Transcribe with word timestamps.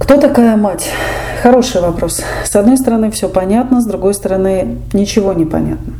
Кто 0.00 0.16
такая 0.16 0.56
мать? 0.56 0.88
Хороший 1.42 1.82
вопрос. 1.82 2.22
С 2.42 2.56
одной 2.56 2.78
стороны, 2.78 3.10
все 3.10 3.28
понятно, 3.28 3.82
с 3.82 3.84
другой 3.84 4.14
стороны, 4.14 4.78
ничего 4.94 5.34
не 5.34 5.44
понятно. 5.44 5.92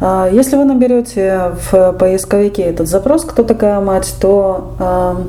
А, 0.00 0.28
если 0.32 0.56
вы 0.56 0.64
наберете 0.64 1.52
в 1.70 1.92
поисковике 1.92 2.62
этот 2.62 2.88
запрос 2.88 3.24
«Кто 3.24 3.42
такая 3.42 3.80
мать?», 3.80 4.14
то 4.20 4.76
а, 4.78 5.20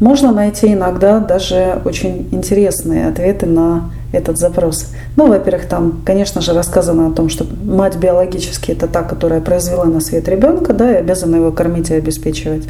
можно 0.00 0.32
найти 0.32 0.72
иногда 0.72 1.20
даже 1.20 1.80
очень 1.84 2.28
интересные 2.32 3.08
ответы 3.08 3.46
на 3.46 3.90
этот 4.12 4.38
запрос. 4.38 4.86
Ну, 5.16 5.28
во-первых, 5.28 5.66
там, 5.66 6.00
конечно 6.04 6.40
же, 6.40 6.52
рассказано 6.52 7.08
о 7.08 7.10
том, 7.10 7.28
что 7.28 7.44
мать 7.64 7.96
биологически 7.96 8.72
это 8.72 8.86
та, 8.86 9.02
которая 9.02 9.40
произвела 9.40 9.84
на 9.84 10.00
свет 10.00 10.28
ребенка, 10.28 10.72
да, 10.72 10.92
и 10.92 10.96
обязана 10.96 11.36
его 11.36 11.52
кормить 11.52 11.90
и 11.90 11.94
обеспечивать. 11.94 12.64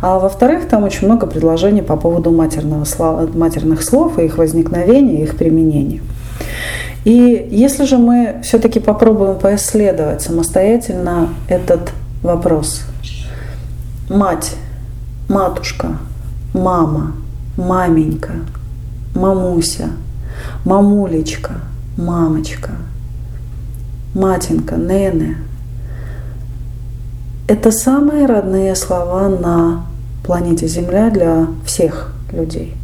А 0.00 0.18
во-вторых, 0.18 0.68
там 0.68 0.84
очень 0.84 1.06
много 1.06 1.26
предложений 1.26 1.82
по 1.82 1.96
поводу 1.96 2.30
матерного 2.30 2.84
матерных 3.34 3.82
слов 3.82 4.18
и 4.18 4.24
их 4.24 4.38
возникновения, 4.38 5.20
и 5.20 5.24
их 5.24 5.36
применения. 5.36 6.00
И 7.04 7.48
если 7.50 7.84
же 7.84 7.96
мы 7.96 8.40
все-таки 8.42 8.80
попробуем 8.80 9.38
поисследовать 9.38 10.22
самостоятельно 10.22 11.30
этот 11.48 11.92
вопрос, 12.22 12.82
мать, 14.08 14.52
матушка, 15.28 15.98
мама, 16.52 17.14
маменька, 17.56 18.32
мамуся– 19.14 19.90
мамулечка, 20.64 21.54
мамочка, 21.96 22.72
матинка, 24.14 24.76
нене. 24.76 25.36
Это 27.46 27.72
самые 27.72 28.26
родные 28.26 28.74
слова 28.76 29.28
на 29.28 29.86
планете 30.24 30.68
Земля 30.68 31.10
для 31.10 31.48
всех 31.64 32.12
людей. 32.32 32.74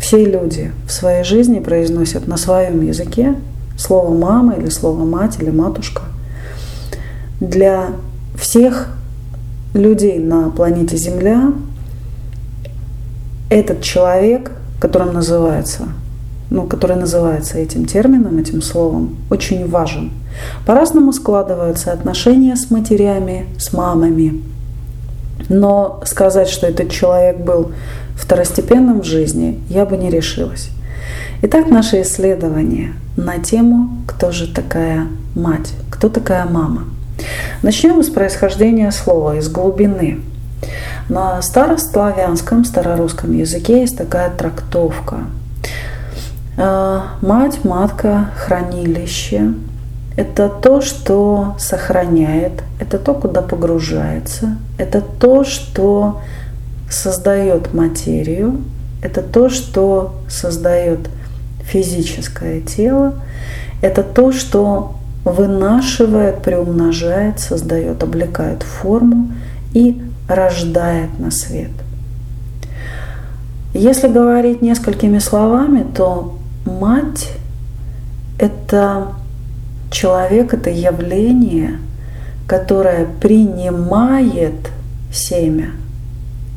Все 0.00 0.24
люди 0.24 0.72
в 0.86 0.92
своей 0.92 1.24
жизни 1.24 1.58
произносят 1.60 2.26
на 2.26 2.36
своем 2.36 2.80
языке 2.80 3.34
слово 3.76 4.16
мама 4.16 4.54
или 4.54 4.68
слово 4.68 5.04
мать 5.04 5.36
или 5.40 5.50
матушка. 5.50 6.02
Для 7.40 7.90
всех 8.38 8.88
людей 9.74 10.18
на 10.18 10.50
планете 10.50 10.96
Земля 10.96 11.52
этот 13.50 13.82
человек, 13.82 14.52
которым 14.80 15.12
называется 15.12 15.88
ну, 16.50 16.66
который 16.66 16.96
называется 16.96 17.58
этим 17.58 17.86
термином, 17.86 18.38
этим 18.38 18.62
словом, 18.62 19.16
очень 19.30 19.68
важен. 19.68 20.12
По-разному 20.64 21.12
складываются 21.12 21.92
отношения 21.92 22.56
с 22.56 22.70
матерями, 22.70 23.46
с 23.58 23.72
мамами. 23.72 24.42
Но 25.48 26.00
сказать, 26.04 26.48
что 26.48 26.66
этот 26.66 26.90
человек 26.90 27.38
был 27.38 27.72
второстепенным 28.16 29.00
в 29.00 29.04
жизни, 29.04 29.60
я 29.68 29.84
бы 29.84 29.96
не 29.96 30.10
решилась. 30.10 30.70
Итак, 31.42 31.68
наше 31.68 32.02
исследование 32.02 32.94
на 33.16 33.38
тему 33.38 33.90
«Кто 34.06 34.30
же 34.30 34.52
такая 34.52 35.06
мать?», 35.34 35.72
«Кто 35.90 36.08
такая 36.08 36.46
мама?». 36.46 36.84
Начнем 37.62 38.02
с 38.02 38.08
происхождения 38.08 38.90
слова, 38.90 39.36
из 39.36 39.48
глубины. 39.48 40.20
На 41.08 41.40
старославянском, 41.42 42.64
старорусском 42.64 43.32
языке 43.36 43.80
есть 43.80 43.96
такая 43.96 44.30
трактовка– 44.30 45.18
мать, 46.56 47.64
матка, 47.64 48.30
хранилище– 48.36 49.52
это 50.16 50.48
то, 50.48 50.80
что 50.80 51.54
сохраняет, 51.58 52.62
это 52.80 52.98
то, 52.98 53.12
куда 53.12 53.42
погружается, 53.42 54.56
это 54.78 55.02
то, 55.02 55.44
что 55.44 56.22
создает 56.90 57.74
материю, 57.74 58.62
это 59.02 59.20
то, 59.20 59.50
что 59.50 60.14
создает 60.28 61.00
физическое 61.64 62.62
тело, 62.62 63.14
это 63.82 64.02
то, 64.02 64.32
что 64.32 64.94
вынашивает, 65.24 66.42
приумножает, 66.42 67.38
создает, 67.38 68.02
облекает 68.02 68.62
форму 68.62 69.32
и 69.74 70.00
рождает 70.28 71.18
на 71.18 71.30
свет. 71.30 71.72
Если 73.74 74.08
говорить 74.08 74.62
несколькими 74.62 75.18
словами, 75.18 75.84
то 75.94 76.35
мать– 76.66 77.32
это 78.38 79.08
человек, 79.90 80.52
это 80.52 80.70
явление, 80.70 81.78
которое 82.46 83.06
принимает 83.20 84.70
семя, 85.12 85.70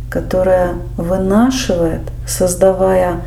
которое 0.09 0.73
вынашивает, 0.97 2.01
создавая 2.27 3.21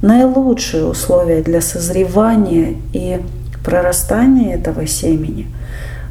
наилучшие 0.00 0.84
условия 0.84 1.42
для 1.42 1.60
созревания 1.60 2.76
и 2.92 3.20
прорастания 3.64 4.54
этого 4.54 4.86
семени, 4.86 5.46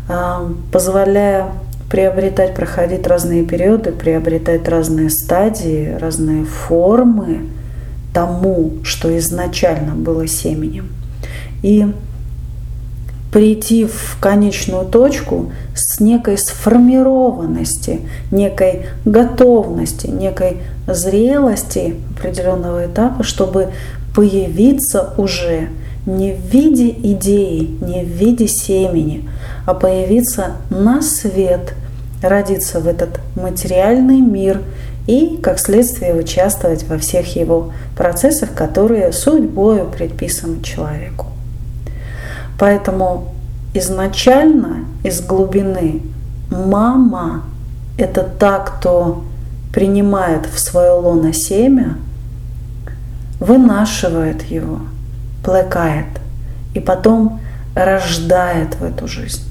а, 0.08 0.50
позволяя 0.72 1.48
приобретать, 1.90 2.56
проходить 2.56 3.06
разные 3.06 3.44
периоды, 3.44 3.92
приобретать 3.92 4.68
разные 4.68 5.10
стадии, 5.10 5.98
разные 6.00 6.46
формы– 6.46 7.48
тому, 8.14 8.74
что 8.84 9.18
изначально 9.18 9.96
было 9.96 10.28
семенем, 10.28 10.90
и 11.62 11.88
прийти 13.32 13.86
в 13.86 14.18
конечную 14.20 14.86
точку 14.86 15.52
с 15.74 16.00
некой 16.00 16.38
сформированности, 16.38 18.02
некой 18.30 18.88
готовности, 19.06 20.08
некой 20.08 20.58
зрелости 20.88 21.96
определенного 22.18 22.88
этапа, 22.88 23.24
чтобы 23.24 23.70
появиться 24.14 25.14
уже 25.18 25.70
не 26.06 26.34
в 26.34 26.54
виде 26.54 26.90
идеи, 26.90 27.78
не 27.82 28.04
в 28.04 28.08
виде 28.08 28.48
семени, 28.48 29.30
а 29.66 29.74
появиться 29.74 30.58
на 30.70 31.02
свет, 31.02 31.74
родиться 32.22 32.80
в 32.80 32.88
этот 32.88 33.20
материальный 33.36 34.20
мир 34.20 34.62
и, 35.08 35.40
как 35.42 35.60
следствие, 35.60 36.16
участвовать 36.16 36.84
во 36.84 36.98
всех 36.98 37.36
его 37.36 37.74
процессах, 37.98 38.54
которые 38.54 39.12
судьбою 39.12 39.90
предписаны 39.90 40.62
человеку. 40.62 41.28
Поэтому 42.60 43.34
изначально 43.74 44.86
из 45.04 45.22
глубины 45.22 46.02
мама– 46.50 47.44
это 47.98 48.24
та, 48.24 48.60
кто 48.60 49.24
принимает 49.74 50.46
в 50.46 50.60
свое 50.60 50.92
лоно 50.92 51.34
семя, 51.34 51.98
вынашивает 53.40 54.44
его, 54.44 54.80
плекает 55.44 56.06
и 56.74 56.80
потом 56.80 57.40
рождает 57.74 58.76
в 58.76 58.84
эту 58.84 59.08
жизнь. 59.08 59.44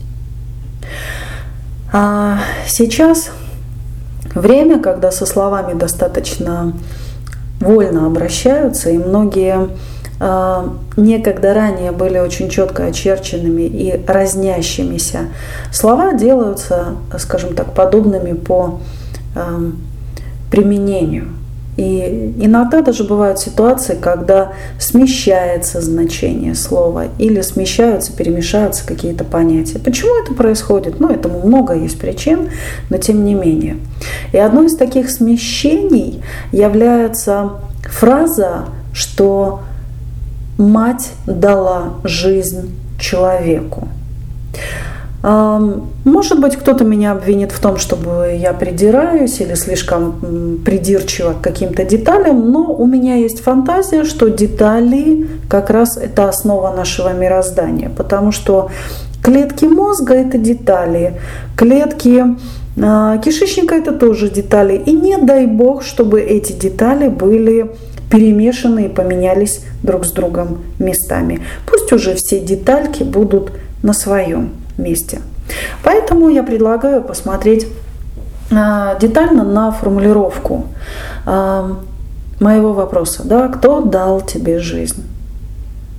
А 1.92 2.38
сейчас 2.66 3.30
время, 4.34 4.80
когда 4.80 5.10
со 5.10 5.26
словами 5.26 5.74
достаточно 5.74 6.72
вольно 7.60 8.06
обращаются, 8.06 8.90
и 8.90 8.98
многие 8.98 9.68
э, 10.18 10.68
некогда 10.96 11.54
ранее 11.54 11.92
были 11.92 12.18
очень 12.18 12.48
четко 12.48 12.86
очерченными 12.86 13.62
и 13.62 14.00
разнящимися 14.06 15.28
слова 15.72 16.14
делаются, 16.14 16.96
скажем 17.18 17.54
так, 17.54 17.74
подобными 17.74 18.32
по 18.32 18.80
э, 19.34 19.70
применению. 20.50 21.28
И 21.76 22.34
иногда 22.38 22.82
даже 22.82 23.04
бывают 23.04 23.38
ситуации, 23.38 23.96
когда 23.98 24.52
смещается 24.78 25.80
значение 25.80 26.54
слова 26.54 27.06
или 27.18 27.40
смещаются, 27.40 28.12
перемешаются 28.12 28.86
какие-то 28.86 29.24
понятия. 29.24 29.78
Почему 29.78 30.10
это 30.22 30.34
происходит? 30.34 31.00
Ну, 31.00 31.08
этому 31.08 31.46
много 31.46 31.74
есть 31.74 31.98
причин, 31.98 32.50
но 32.90 32.98
тем 32.98 33.24
не 33.24 33.34
менее. 33.34 33.76
И 34.32 34.38
одно 34.38 34.64
из 34.64 34.76
таких 34.76 35.10
смещений 35.10 36.22
является 36.52 37.52
фраза, 37.84 38.66
что 38.92 39.60
мать 40.58 41.10
дала 41.26 41.94
жизнь 42.04 42.74
человеку. 43.00 43.88
Может 45.22 46.40
быть, 46.40 46.56
кто-то 46.56 46.84
меня 46.84 47.12
обвинит 47.12 47.52
в 47.52 47.60
том, 47.60 47.76
чтобы 47.76 48.38
я 48.40 48.54
придираюсь 48.54 49.40
или 49.40 49.54
слишком 49.54 50.60
придирчива 50.64 51.32
к 51.34 51.42
каким-то 51.42 51.84
деталям, 51.84 52.50
но 52.50 52.72
у 52.72 52.86
меня 52.86 53.16
есть 53.16 53.40
фантазия, 53.40 54.04
что 54.04 54.28
детали 54.28 55.28
как 55.48 55.68
раз 55.68 55.98
это 55.98 56.28
основа 56.28 56.74
нашего 56.74 57.12
мироздания, 57.12 57.90
потому 57.94 58.32
что 58.32 58.70
клетки 59.22 59.66
мозга 59.66 60.14
это 60.14 60.38
детали, 60.38 61.20
клетки 61.54 62.24
а, 62.82 63.18
кишечника 63.18 63.74
это 63.74 63.92
тоже 63.92 64.30
детали, 64.30 64.74
и 64.74 64.92
не 64.92 65.18
дай 65.18 65.46
бог, 65.46 65.82
чтобы 65.82 66.22
эти 66.22 66.52
детали 66.52 67.08
были 67.08 67.70
перемешаны 68.10 68.86
и 68.86 68.88
поменялись 68.88 69.60
друг 69.82 70.06
с 70.06 70.12
другом 70.12 70.58
местами. 70.78 71.40
Пусть 71.66 71.92
уже 71.92 72.14
все 72.14 72.40
детальки 72.40 73.02
будут 73.02 73.52
на 73.82 73.92
своем 73.92 74.52
месте. 74.80 75.20
Поэтому 75.82 76.28
я 76.28 76.42
предлагаю 76.42 77.02
посмотреть 77.02 77.66
а, 78.50 78.98
детально 78.98 79.44
на 79.44 79.70
формулировку. 79.72 80.66
А, 81.26 81.76
моего 82.40 82.72
вопроса, 82.72 83.22
да, 83.24 83.48
кто 83.48 83.80
дал 83.80 84.20
тебе 84.20 84.58
жизнь? 84.58 85.04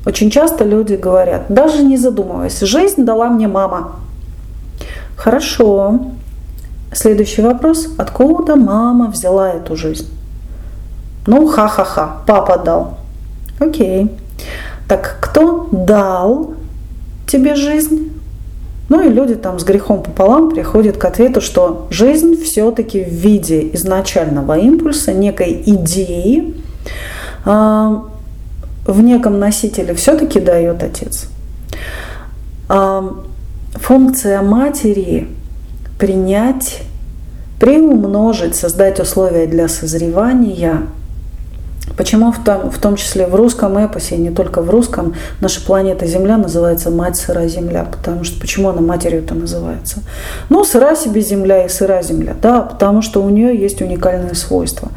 Очень 0.06 0.32
часто 0.32 0.64
люди 0.64 0.96
говорят, 0.96 1.44
даже 1.50 1.84
не 1.84 1.98
задумываясь, 1.98 2.60
жизнь 2.60 3.06
дала 3.06 3.30
мне 3.30 3.48
мама. 3.48 3.92
Хорошо. 5.16 6.00
Следующий 6.94 7.42
вопрос, 7.42 7.88
откуда 7.98 8.56
мама 8.56 9.08
взяла 9.08 9.52
эту 9.52 9.76
жизнь? 9.76 10.10
Ну, 11.28 11.48
ха-ха-ха, 11.48 12.18
папа 12.26 12.58
дал. 12.58 12.98
Окей. 13.60 14.12
Так 14.90 15.18
кто 15.22 15.70
дал 15.72 16.56
тебе 17.28 17.56
жизнь? 17.56 18.11
Ну 18.92 19.00
и 19.00 19.08
люди 19.08 19.36
там 19.36 19.58
с 19.58 19.64
грехом 19.64 20.04
пополам 20.04 20.50
приходят 20.50 20.98
к 20.98 21.06
ответу, 21.06 21.40
что 21.40 21.88
жизнь 21.92 22.36
все-таки 22.44 23.02
в 23.02 23.08
виде 23.08 23.70
изначального 23.74 24.58
импульса, 24.60 25.14
некой 25.14 25.64
идеи, 25.66 26.54
а, 27.46 28.04
в 28.86 29.02
неком 29.02 29.40
носителе 29.40 29.94
все-таки 29.94 30.42
дает 30.42 30.84
отец. 30.84 31.30
А, 32.68 33.14
функция 33.76 34.42
матери 34.42 35.30
принять, 35.98 36.82
приумножить, 37.62 38.58
создать 38.58 39.00
условия 39.00 39.48
для 39.48 39.70
созревания– 39.70 40.82
Почему 42.02 42.32
в 42.32 42.44
том, 42.44 42.72
в 42.72 42.80
том 42.80 42.96
числе 42.96 43.28
в 43.28 43.36
русском 43.36 43.78
эпосе, 43.78 44.16
и 44.16 44.18
не 44.18 44.32
только 44.32 44.64
в 44.64 44.72
русском, 44.72 45.14
наша 45.40 45.64
планета 45.64 46.08
Земля 46.08 46.36
называется 46.38 46.90
Мать 46.90 47.16
Сыра 47.16 47.46
Земля? 47.48 47.86
Потому 47.92 48.24
что 48.24 48.42
почему 48.42 48.70
она 48.70 48.82
матерью-то 48.82 49.36
называется? 49.36 50.00
Ну, 50.50 50.64
сыра 50.64 50.96
себе 50.96 51.22
Земля 51.22 51.64
и 51.64 51.70
сыра 51.70 52.02
Земля, 52.02 52.36
да, 52.42 52.62
потому 52.62 53.04
что 53.04 53.22
у 53.22 53.30
нее 53.30 53.56
есть 53.56 53.84
уникальные 53.84 54.34
свойства. 54.34 54.90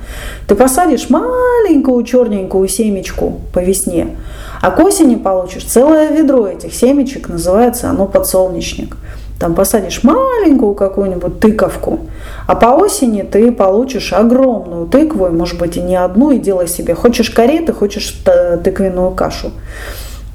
Ты 0.49 0.55
посадишь 0.55 1.11
маленькую 1.11 2.03
черненькую 2.05 2.69
семечку 2.69 3.39
по 3.53 3.59
весне, 3.59 4.17
а 4.63 4.71
к 4.71 4.81
осени 4.81 5.17
получишь 5.17 5.65
целое 5.65 6.09
ведро 6.09 6.47
этих 6.47 6.73
семечек, 6.73 7.29
называется 7.29 7.91
оно 7.91 8.07
подсолнечник. 8.07 8.97
Там 9.39 9.55
посадишь 9.55 10.05
маленькую 10.05 10.73
какую-нибудь 10.73 11.39
тыковку, 11.39 12.01
а 12.47 12.55
по 12.55 12.67
осени 12.67 13.23
ты 13.23 13.51
получишь 13.53 14.13
огромную 14.13 14.87
тыкву, 14.87 15.29
может 15.29 15.59
быть 15.59 15.77
и 15.77 15.81
не 15.81 15.97
одну, 15.97 16.31
и 16.31 16.39
делай 16.39 16.69
себе. 16.69 16.95
Хочешь 16.95 17.31
кареты, 17.31 17.73
хочешь 17.73 18.23
тыквенную 18.63 19.13
кашу. 19.13 19.51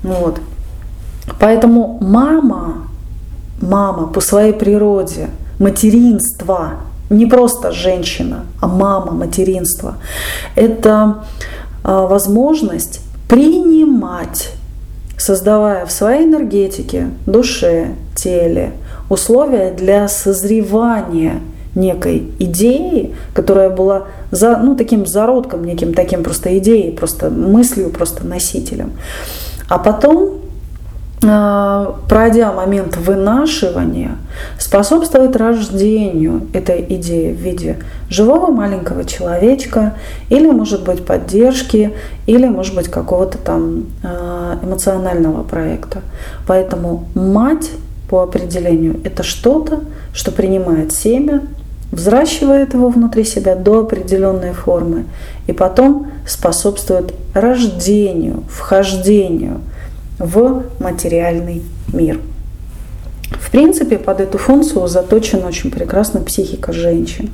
Вот. 0.02 0.40
Поэтому 1.40 2.00
мама, 2.02 2.88
мама 3.62 4.08
по 4.08 4.22
своей 4.22 4.54
природе, 4.54 5.28
материнство, 5.60 6.74
не 7.10 7.26
просто 7.26 7.72
женщина, 7.72 8.46
а 8.60 8.68
мама, 8.68 9.12
материнство, 9.12 9.96
это 10.56 11.24
а, 11.84 12.08
возможность 12.08 13.02
принимать, 13.28 14.52
создавая 15.18 15.86
в 15.86 15.92
своей 15.92 16.26
энергетике, 16.26 17.10
душе, 17.26 17.96
теле, 18.16 18.74
условия 19.10 19.72
для 19.72 20.08
созревания 20.08 21.42
некой 21.75 22.31
идеи, 22.39 23.16
которая 23.33 23.69
была 23.69 24.07
за, 24.31 24.57
ну, 24.57 24.75
таким 24.75 25.06
зародком, 25.06 25.63
неким 25.63 25.94
таким 25.94 26.24
просто 26.24 26.57
идеей, 26.57 26.92
просто 26.92 27.30
мыслью, 27.30 27.89
просто 27.89 28.25
носителем. 28.25 28.92
А 29.68 29.77
потом, 29.77 30.39
а, 31.24 31.95
пройдя 32.10 32.51
момент 32.51 32.98
вынашивания, 32.98 34.18
способствует 34.57 35.36
рождению 35.36 36.48
этой 36.54 36.83
идеи 36.95 37.33
в 37.33 37.38
виде 37.38 37.77
живого 38.10 38.51
маленького 38.51 39.04
человечка, 39.06 39.95
или, 40.30 40.50
может 40.50 40.83
быть, 40.83 41.06
поддержки, 41.06 41.94
или, 42.25 42.48
может 42.48 42.75
быть, 42.75 42.88
какого-то 42.88 43.38
там 43.38 43.86
а, 44.04 44.57
эмоционального 44.63 45.44
проекта. 45.44 46.01
Поэтому 46.48 47.06
мать 47.13 47.69
по 48.10 48.24
определению 48.24 49.00
это 49.04 49.22
что-то, 49.22 49.81
что 50.13 50.31
принимает 50.31 50.92
семя, 50.92 51.44
взращивает 51.91 52.74
его 52.74 52.89
внутри 52.89 53.24
себя 53.24 53.56
до 53.56 53.80
определенной 53.80 54.53
формы 54.53 55.06
и 55.47 55.53
потом 55.53 56.07
способствует 56.27 57.13
рождению, 57.33 58.44
вхождению 58.50 59.62
в 60.19 60.63
материальный 60.80 61.63
мир. 61.94 62.19
В 63.31 63.51
принципе, 63.51 63.97
под 63.97 64.21
эту 64.21 64.38
функцию 64.38 64.88
заточена 64.88 65.47
очень 65.47 65.71
прекрасно 65.71 66.21
психика 66.21 66.71
женщин. 66.71 67.31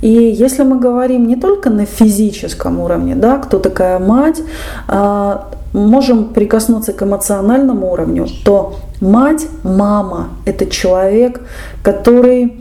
И 0.00 0.08
если 0.08 0.62
мы 0.62 0.78
говорим 0.78 1.26
не 1.26 1.36
только 1.36 1.70
на 1.70 1.84
физическом 1.84 2.80
уровне, 2.80 3.14
да, 3.14 3.38
кто 3.38 3.58
такая 3.58 3.98
мать, 3.98 4.40
а, 4.88 5.50
можем 5.72 6.30
прикоснуться 6.32 6.92
к 6.92 7.02
эмоциональному 7.02 7.92
уровню, 7.92 8.26
то 8.44 8.76
мать, 9.00 9.46
мама– 9.62 10.30
это 10.46 10.66
человек, 10.66 11.40
который, 11.82 12.56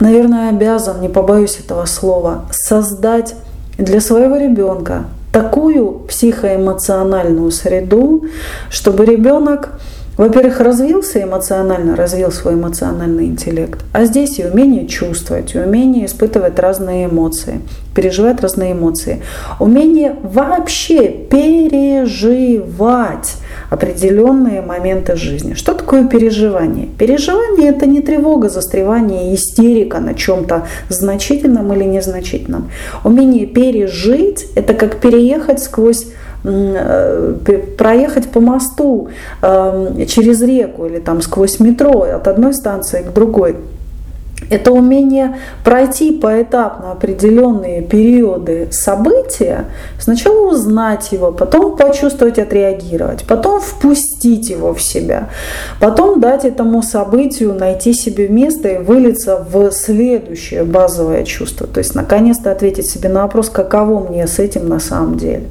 наверное, 0.00 0.50
обязан, 0.50 1.00
не 1.00 1.08
побоюсь 1.08 1.58
этого 1.58 1.84
слова, 1.86 2.46
создать 2.50 3.34
для 3.78 4.00
своего 4.00 4.36
ребенка 4.36 5.04
такую 5.32 6.00
психоэмоциональную 6.08 7.50
среду, 7.50 8.24
чтобы 8.70 9.04
ребенок 9.04 9.70
во-первых, 10.16 10.60
развился 10.60 11.22
эмоционально, 11.22 11.96
развил 11.96 12.30
свой 12.30 12.54
эмоциональный 12.54 13.26
интеллект, 13.26 13.80
а 13.92 14.04
здесь 14.04 14.38
и 14.38 14.44
умение 14.44 14.86
чувствовать, 14.86 15.54
и 15.54 15.58
умение 15.58 16.06
испытывать 16.06 16.58
разные 16.58 17.06
эмоции, 17.06 17.60
переживать 17.94 18.40
разные 18.40 18.72
эмоции, 18.72 19.22
умение 19.58 20.16
вообще 20.22 21.08
переживать 21.10 22.44
определенные 23.70 24.62
моменты 24.62 25.16
жизни. 25.16 25.54
Что 25.54 25.74
такое 25.74 26.06
переживание? 26.06 26.86
Переживание– 26.98 27.70
это 27.70 27.86
не 27.86 28.00
тревога, 28.00 28.48
застревание, 28.48 29.34
истерика 29.34 29.98
на 30.00 30.14
чем-то 30.14 30.66
значительном 30.88 31.72
или 31.72 31.84
незначительном. 31.84 32.70
Умение 33.04 33.46
пережить– 33.46 34.46
это 34.54 34.74
как 34.74 35.00
переехать 35.00 35.60
сквозь 35.60 36.06
проехать 37.78 38.30
по 38.30 38.40
мосту 38.40 39.08
эм, 39.42 40.06
через 40.06 40.42
реку 40.42 40.86
или 40.86 40.98
там 40.98 41.22
сквозь 41.22 41.58
метро 41.60 42.02
от 42.02 42.28
одной 42.28 42.52
станции 42.52 43.02
к 43.02 43.12
другой. 43.12 43.56
Это 44.50 44.72
умение 44.72 45.38
пройти 45.64 46.12
поэтапно 46.12 46.92
определенные 46.92 47.82
периоды 47.82 48.68
события, 48.70 49.66
сначала 49.98 50.50
узнать 50.50 51.12
его, 51.12 51.32
потом 51.32 51.76
почувствовать, 51.76 52.38
отреагировать, 52.38 53.24
потом 53.26 53.60
впустить 53.60 54.50
его 54.50 54.74
в 54.74 54.82
себя, 54.82 55.30
потом 55.80 56.20
дать 56.20 56.44
этому 56.44 56.82
событию 56.82 57.54
найти 57.54 57.92
себе 57.92 58.28
место 58.28 58.68
и 58.68 58.78
вылиться 58.78 59.44
в 59.50 59.70
следующее 59.70 60.64
базовое 60.64 61.24
чувство. 61.24 61.66
То 61.66 61.78
есть 61.78 61.94
наконец-то 61.94 62.50
ответить 62.50 62.86
себе 62.86 63.08
на 63.08 63.22
вопрос, 63.22 63.50
каково 63.50 64.08
мне 64.08 64.26
с 64.26 64.38
этим 64.38 64.68
на 64.68 64.80
самом 64.80 65.16
деле. 65.16 65.44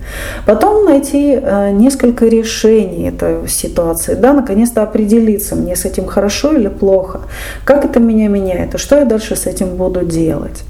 Потом 0.45 0.85
найти 0.85 1.39
э, 1.41 1.71
несколько 1.71 2.25
решений 2.25 3.09
этой 3.09 3.47
ситуации, 3.47 4.15
да, 4.15 4.33
наконец-то 4.33 4.83
определиться, 4.83 5.55
мне 5.55 5.75
с 5.75 5.85
этим 5.85 6.05
хорошо 6.05 6.53
или 6.53 6.67
плохо, 6.67 7.21
как 7.65 7.85
это 7.85 7.99
меня 7.99 8.27
меняет, 8.27 8.75
что 8.83 8.97
я 8.97 9.05
дальше 9.05 9.35
с 9.35 9.47
этим 9.47 9.77
буду 9.77 10.03
делать. 10.03 10.63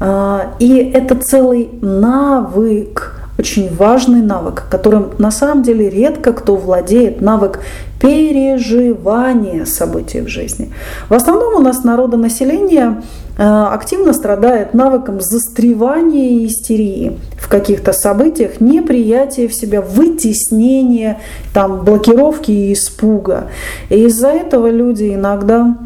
А, 0.00 0.54
и 0.58 0.78
это 0.94 1.14
целый 1.14 1.68
навык, 1.82 3.20
очень 3.38 3.74
важный 3.74 4.22
навык, 4.22 4.64
которым 4.70 5.10
на 5.18 5.30
самом 5.30 5.62
деле 5.62 5.90
редко 5.90 6.32
кто 6.32 6.56
владеет, 6.56 7.20
навык 7.20 7.60
переживания 8.00 9.64
событий 9.66 10.20
в 10.20 10.28
жизни. 10.28 10.72
В 11.08 11.14
основном 11.14 11.54
у 11.54 11.58
нас 11.58 11.84
народонаселение 11.84 13.02
а, 13.36 13.72
активно 13.74 14.12
страдает 14.12 14.74
навыком 14.74 15.20
застревания 15.20 16.30
и 16.30 16.46
истерии 16.46 17.18
в 17.38 17.48
каких-то 17.48 17.92
событиях, 17.92 18.60
неприятия 18.60 19.48
в 19.48 19.54
себя, 19.54 19.80
вытеснения, 19.80 21.20
там, 21.52 21.84
блокировки 21.84 22.50
и 22.50 22.72
испуга. 22.72 23.48
И 23.90 24.04
из-за 24.04 24.28
этого 24.28 24.70
люди 24.70 25.14
иногда 25.14 25.76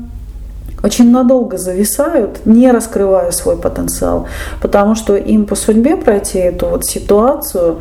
очень 0.82 1.10
надолго 1.10 1.58
зависают, 1.58 2.46
не 2.46 2.70
раскрывая 2.70 3.30
свой 3.30 3.56
потенциал, 3.56 4.26
потому 4.60 4.94
что 4.94 5.16
им 5.16 5.46
по 5.46 5.54
судьбе 5.54 5.96
пройти 5.96 6.38
эту 6.38 6.66
вот 6.66 6.84
ситуацию, 6.84 7.78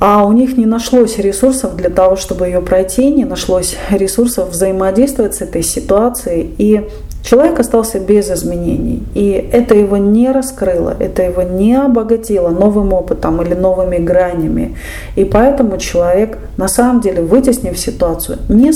а 0.00 0.24
у 0.24 0.32
них 0.32 0.56
не 0.56 0.64
нашлось 0.64 1.18
ресурсов 1.18 1.76
для 1.76 1.90
того, 1.90 2.16
чтобы 2.16 2.46
ее 2.46 2.62
пройти, 2.62 3.12
не 3.12 3.26
нашлось 3.26 3.76
ресурсов 3.90 4.50
взаимодействовать 4.50 5.34
с 5.34 5.42
этой 5.42 5.62
ситуацией, 5.62 6.54
и 6.56 6.88
Человек 7.22 7.60
остался 7.60 8.00
без 8.00 8.30
изменений, 8.30 9.02
и 9.14 9.30
это 9.52 9.74
его 9.74 9.98
не 9.98 10.32
раскрыло, 10.32 10.96
это 10.98 11.22
его 11.22 11.42
не 11.42 11.74
обогатило 11.74 12.48
новым 12.48 12.94
опытом 12.94 13.42
или 13.42 13.54
новыми 13.54 13.98
гранями. 13.98 14.76
И 15.16 15.24
поэтому 15.24 15.76
человек, 15.76 16.38
на 16.56 16.66
самом 16.66 17.02
деле, 17.02 17.22
вытеснив 17.22 17.78
ситуацию, 17.78 18.38
не, 18.48 18.72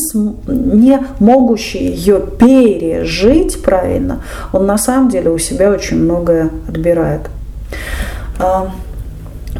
не 0.47 1.01
могущий 1.21 1.79
ее 1.79 2.21
пережить 2.21 3.63
правильно, 3.63 4.21
он 4.53 4.67
на 4.67 4.77
самом 4.77 5.09
деле 5.09 5.31
у 5.31 5.39
себя 5.39 5.71
очень 5.71 5.97
многое 5.97 6.51
отбирает. 6.69 7.23
А, 8.39 8.71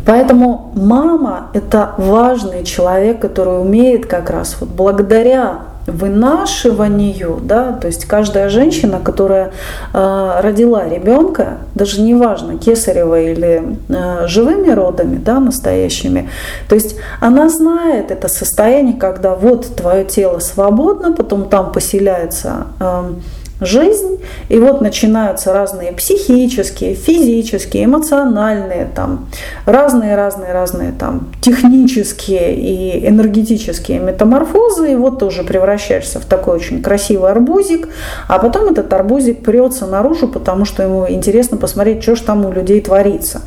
поэтому 0.05 0.73
мама– 0.75 1.49
это 1.55 1.95
важный 1.97 2.65
человек, 2.65 3.19
который 3.19 3.61
умеет 3.61 4.05
как 4.05 4.29
раз 4.29 4.57
вот 4.61 4.69
благодаря 4.69 5.74
вынашиванию, 5.87 7.41
да, 7.43 7.73
то 7.73 7.87
есть 7.87 8.05
каждая 8.07 8.49
женщина, 8.49 9.01
которая 9.01 9.53
э, 9.93 10.41
родила 10.41 10.89
ребенка, 10.89 11.59
даже 11.75 12.01
неважно, 12.01 12.59
кесарево 12.59 13.21
или 13.21 13.79
э, 13.89 14.27
живыми 14.27 14.71
родами, 14.71 15.17
да, 15.17 15.41
настоящими, 15.41 16.29
то 16.69 16.75
есть 16.75 16.97
она 17.21 17.49
знает 17.49 18.11
это 18.11 18.29
состояние, 18.29 18.97
когда 18.97 19.35
вот 19.35 19.77
твое 19.77 20.05
тело 20.05 20.39
свободно, 20.39 21.13
потом 21.13 21.49
там 21.49 21.73
поселяется 21.73 22.67
э, 22.81 23.13
жизнь, 23.61 24.21
и 24.49 24.59
вот 24.59 24.81
начинаются 24.81 25.53
разные 25.53 25.93
психические, 25.93 26.95
физические, 26.95 27.85
эмоциональные, 27.85 28.89
там, 28.95 29.27
разные-разные-разные 29.67 30.93
там 30.93 31.29
технические 31.41 32.55
и 32.55 33.09
энергетические 33.09 34.01
метаморфозы, 34.01 34.93
и 34.93 34.97
вот 34.97 35.21
ты 35.21 35.27
уже 35.27 35.45
превращаешься 35.45 36.21
в 36.21 36.25
такой 36.25 36.57
очень 36.57 36.83
красивый 36.83 37.31
арбузик, 37.31 37.89
а 38.29 38.39
потом 38.39 38.71
этот 38.71 38.93
арбузик 38.93 39.43
прется 39.43 39.87
наружу, 39.87 40.29
потому 40.29 40.65
что 40.65 40.83
ему 40.83 41.09
интересно 41.09 41.57
посмотреть, 41.57 42.03
что 42.03 42.17
же 42.17 42.23
там 42.23 42.45
у 42.45 42.53
людей 42.53 42.81
творится. 42.81 43.43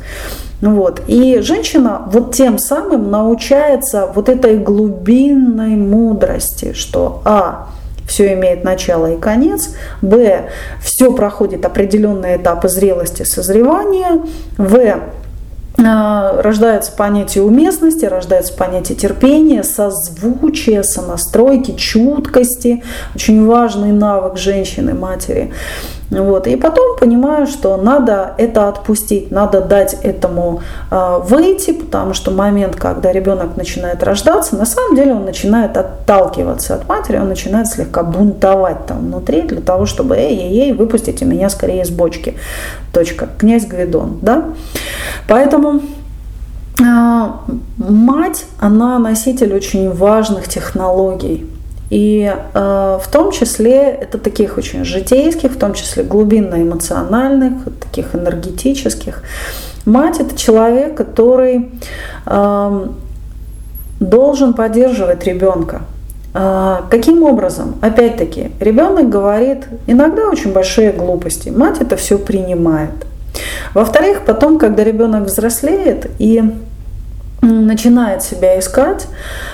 Вот. 0.60 1.02
И 1.06 1.38
женщина 1.40 2.02
вот 2.06 2.34
тем 2.34 2.58
самым 2.58 3.10
научается 3.10 4.10
вот 4.12 4.28
этой 4.28 4.58
глубинной 4.58 5.76
мудрости, 5.76 6.72
что 6.72 7.22
А, 7.24 7.68
все 8.08 8.32
имеет 8.32 8.64
начало 8.64 9.12
и 9.12 9.20
конец, 9.20 9.70
б, 10.02 10.48
все 10.82 11.12
проходит 11.12 11.64
определенные 11.64 12.38
этапы 12.38 12.68
зрелости, 12.68 13.22
созревания, 13.22 14.22
в, 14.56 15.00
а, 15.80 16.42
рождается 16.42 16.90
понятие 16.90 17.44
уместности, 17.44 18.06
рождается 18.06 18.54
понятие 18.54 18.98
терпения, 18.98 19.62
созвучия, 19.62 20.82
сонастройки, 20.82 21.76
чуткости, 21.76 22.82
очень 23.14 23.46
важный 23.46 23.92
навык 23.92 24.38
женщины, 24.38 24.94
матери. 24.94 25.52
Вот. 26.10 26.46
И 26.46 26.56
потом 26.56 26.96
понимаю, 26.98 27.46
что 27.46 27.76
надо 27.76 28.34
это 28.38 28.68
отпустить, 28.68 29.30
надо 29.30 29.60
дать 29.60 29.94
этому 30.02 30.62
э, 30.90 31.18
выйти, 31.24 31.72
потому 31.72 32.14
что 32.14 32.30
момент, 32.30 32.76
когда 32.76 33.12
ребенок 33.12 33.56
начинает 33.56 34.02
рождаться, 34.02 34.56
на 34.56 34.64
самом 34.64 34.96
деле 34.96 35.12
он 35.12 35.24
начинает 35.24 35.76
отталкиваться 35.76 36.74
от 36.76 36.88
матери, 36.88 37.18
он 37.18 37.28
начинает 37.28 37.66
слегка 37.66 38.02
бунтовать 38.02 38.86
там 38.86 39.00
внутри 39.00 39.42
для 39.42 39.60
того, 39.60 39.84
чтобы 39.84 40.16
эй-эй-эй, 40.16 40.72
выпустите 40.72 41.24
меня 41.26 41.50
скорее 41.50 41.82
из 41.82 41.90
бочки. 41.90 42.36
Точка. 42.92 43.28
Князь 43.38 43.66
Гвидон. 43.66 44.18
Да? 44.22 44.44
Поэтому 45.28 45.82
э, 46.80 47.30
мать, 47.76 48.46
она 48.58 48.98
носитель 48.98 49.54
очень 49.54 49.92
важных 49.92 50.48
технологий 50.48 51.46
и 51.90 52.30
э, 52.54 52.98
в 53.02 53.10
том 53.10 53.32
числе 53.32 53.88
это 53.88 54.18
таких 54.18 54.58
очень 54.58 54.84
житейских, 54.84 55.52
в 55.52 55.58
том 55.58 55.72
числе 55.74 56.02
глубинно-эмоциональных, 56.02 57.64
таких 57.80 58.14
энергетических. 58.14 59.22
Мать 59.86 60.20
это 60.20 60.36
человек, 60.36 60.94
который 60.96 61.70
э, 62.26 62.86
должен 64.00 64.52
поддерживать 64.52 65.24
ребенка. 65.24 65.82
Э, 66.34 66.82
каким 66.90 67.22
образом? 67.22 67.76
Опять-таки, 67.80 68.50
ребенок 68.60 69.08
говорит 69.08 69.64
иногда 69.86 70.28
очень 70.28 70.52
большие 70.52 70.92
глупости. 70.92 71.48
Мать 71.48 71.80
это 71.80 71.96
все 71.96 72.18
принимает. 72.18 72.90
Во-вторых, 73.72 74.22
потом, 74.26 74.58
когда 74.58 74.84
ребенок 74.84 75.24
взрослеет 75.24 76.10
и 76.18 76.42
начинает 77.40 78.22
себя 78.22 78.58
искать, 78.58 79.06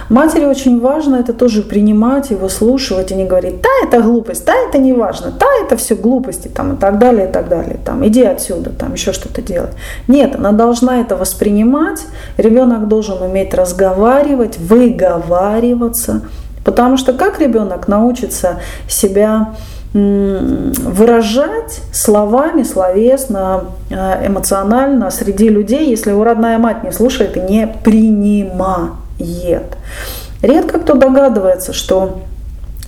матери 0.08 0.44
очень 0.44 0.80
важно 0.80 1.16
это 1.16 1.32
тоже 1.32 1.62
принимать, 1.62 2.30
его 2.30 2.48
слушать 2.48 3.10
и 3.10 3.14
не 3.14 3.24
говорить, 3.24 3.60
да, 3.60 3.68
это 3.86 4.02
глупость, 4.02 4.44
да, 4.46 4.54
это 4.68 4.78
не 4.78 4.92
важно, 4.92 5.32
да, 5.38 5.46
это 5.62 5.76
все 5.76 5.94
глупости 5.94 6.48
там, 6.48 6.74
и 6.74 6.76
так 6.76 6.98
далее, 6.98 7.28
и 7.28 7.32
так 7.32 7.48
далее, 7.48 7.78
там, 7.84 8.06
иди 8.06 8.22
отсюда, 8.22 8.70
там, 8.70 8.94
еще 8.94 9.12
что-то 9.12 9.42
делать. 9.42 9.72
Нет, 10.08 10.34
она 10.36 10.52
должна 10.52 11.00
это 11.00 11.16
воспринимать, 11.16 12.00
ребенок 12.38 12.88
должен 12.88 13.20
уметь 13.22 13.52
разговаривать, 13.52 14.58
выговариваться, 14.58 16.22
потому 16.64 16.96
что 16.96 17.12
как 17.12 17.38
ребенок 17.38 17.86
научится 17.88 18.60
себя 18.88 19.54
выражать 19.94 21.80
словами, 21.92 22.64
словесно, 22.64 23.66
э, 23.90 24.26
эмоционально 24.26 25.10
среди 25.10 25.48
людей, 25.48 25.88
если 25.88 26.10
его 26.10 26.24
родная 26.24 26.58
мать 26.58 26.82
не 26.82 26.90
слушает 26.90 27.36
и 27.36 27.40
не 27.40 27.68
принимает. 27.68 28.96
Редко 30.42 30.80
кто 30.80 30.94
догадывается, 30.94 31.72
что 31.72 32.18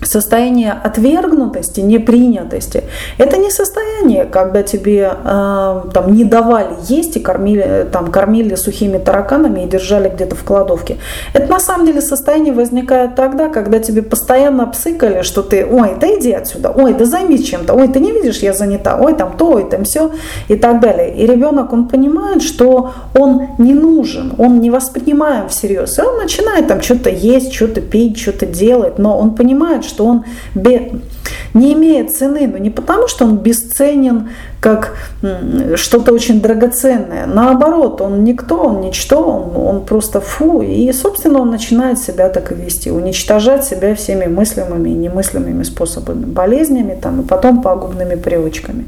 состояние 0.02 0.72
отвергнутости, 0.72 1.80
непринятости, 1.80 2.84
это 3.18 3.36
не 3.36 3.50
состояние, 3.50 4.24
когда 4.24 4.62
тебе 4.62 5.12
э, 5.24 5.82
там 5.92 6.12
не 6.12 6.24
давали 6.24 6.74
есть 6.88 7.16
и 7.16 7.20
кормили, 7.20 7.86
там, 7.90 8.10
кормили 8.10 8.54
сухими 8.54 8.98
тараканами 8.98 9.64
и 9.64 9.66
держали 9.66 10.08
где-то 10.08 10.36
в 10.36 10.44
кладовке. 10.44 10.96
Это 11.32 11.50
на 11.50 11.60
самом 11.60 11.86
деле 11.86 12.00
состояние 12.00 12.52
возникает 12.52 13.14
тогда, 13.14 13.48
когда 13.48 13.78
тебе 13.78 14.02
постоянно 14.02 14.66
псыкали, 14.66 15.22
что 15.22 15.42
ты, 15.42 15.64
ой, 15.66 15.96
да 16.00 16.06
иди 16.06 16.32
отсюда, 16.32 16.70
ой, 16.70 16.94
да 16.94 17.04
займись 17.04 17.44
чем-то, 17.44 17.74
ой, 17.74 17.88
ты 17.88 18.00
не 18.00 18.12
видишь, 18.12 18.38
я 18.38 18.52
занята, 18.52 18.98
ой, 19.00 19.14
там 19.14 19.36
то, 19.36 19.52
ой, 19.52 19.68
там 19.68 19.84
все 19.84 20.10
и 20.48 20.56
так 20.56 20.80
далее. 20.80 21.14
И 21.16 21.26
ребенок, 21.26 21.72
он 21.72 21.88
понимает, 21.88 22.42
что 22.42 22.92
он 23.18 23.48
не 23.58 23.74
нужен, 23.74 24.34
он 24.38 24.60
не 24.60 24.70
воспринимаем 24.70 25.48
всерьез, 25.48 25.98
и 25.98 26.02
он 26.02 26.18
начинает 26.18 26.68
там 26.68 26.82
что-то 26.82 27.10
есть, 27.10 27.52
что-то 27.52 27.80
пить, 27.80 28.18
что-то 28.18 28.46
делать, 28.46 28.98
но 28.98 29.18
он 29.18 29.34
понимает, 29.34 29.85
что 29.86 30.04
он 30.04 30.24
не 31.54 31.72
имеет 31.72 32.14
цены, 32.14 32.46
но 32.46 32.58
не 32.58 32.70
потому, 32.70 33.08
что 33.08 33.24
он 33.24 33.38
бесценен, 33.38 34.28
как 34.60 34.96
что-то 35.76 36.12
очень 36.12 36.40
драгоценное. 36.40 37.26
Наоборот, 37.26 38.00
он 38.00 38.24
никто, 38.24 38.58
он 38.64 38.80
ничто, 38.80 39.22
он, 39.22 39.56
он 39.56 39.84
просто 39.84 40.20
фу. 40.20 40.60
И, 40.60 40.92
собственно, 40.92 41.40
он 41.40 41.50
начинает 41.50 41.98
себя 41.98 42.28
так 42.28 42.52
и 42.52 42.54
вести, 42.54 42.90
уничтожать 42.90 43.64
себя 43.64 43.94
всеми 43.94 44.26
мыслимыми 44.26 44.90
и 44.90 44.94
немыслимыми 44.94 45.62
способами, 45.62 46.24
болезнями 46.24 46.98
там, 47.00 47.20
и 47.20 47.24
потом 47.24 47.62
пагубными 47.62 48.16
привычками. 48.16 48.84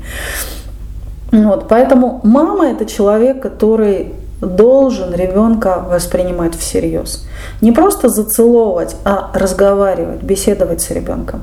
Вот, 1.32 1.68
поэтому 1.68 2.20
мама 2.22 2.68
это 2.68 2.86
человек, 2.86 3.40
который 3.40 4.12
должен 4.40 5.14
ребенка 5.14 5.84
воспринимать 5.88 6.54
всерьез. 6.56 7.26
Не 7.60 7.72
просто 7.72 8.08
зацеловывать, 8.08 8.96
а 9.04 9.30
разговаривать, 9.34 10.22
беседовать 10.22 10.80
с 10.80 10.90
ребенком, 10.90 11.42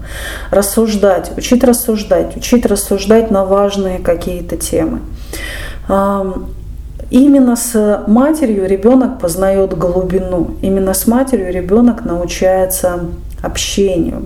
рассуждать, 0.52 1.32
учить 1.38 1.64
рассуждать, 1.64 2.38
учить 2.38 2.66
рассуждать 2.66 3.32
на 3.32 3.46
важные 3.46 4.00
какие-то 4.00 4.58
темы. 4.58 5.02
Именно 7.12 7.56
с 7.56 8.04
матерью 8.08 8.68
ребенок 8.68 9.20
познает 9.20 9.78
глубину. 9.78 10.56
Именно 10.62 10.94
с 10.94 11.06
матерью 11.06 11.54
ребенок 11.54 12.04
научается 12.04 13.02
общению. 13.44 14.25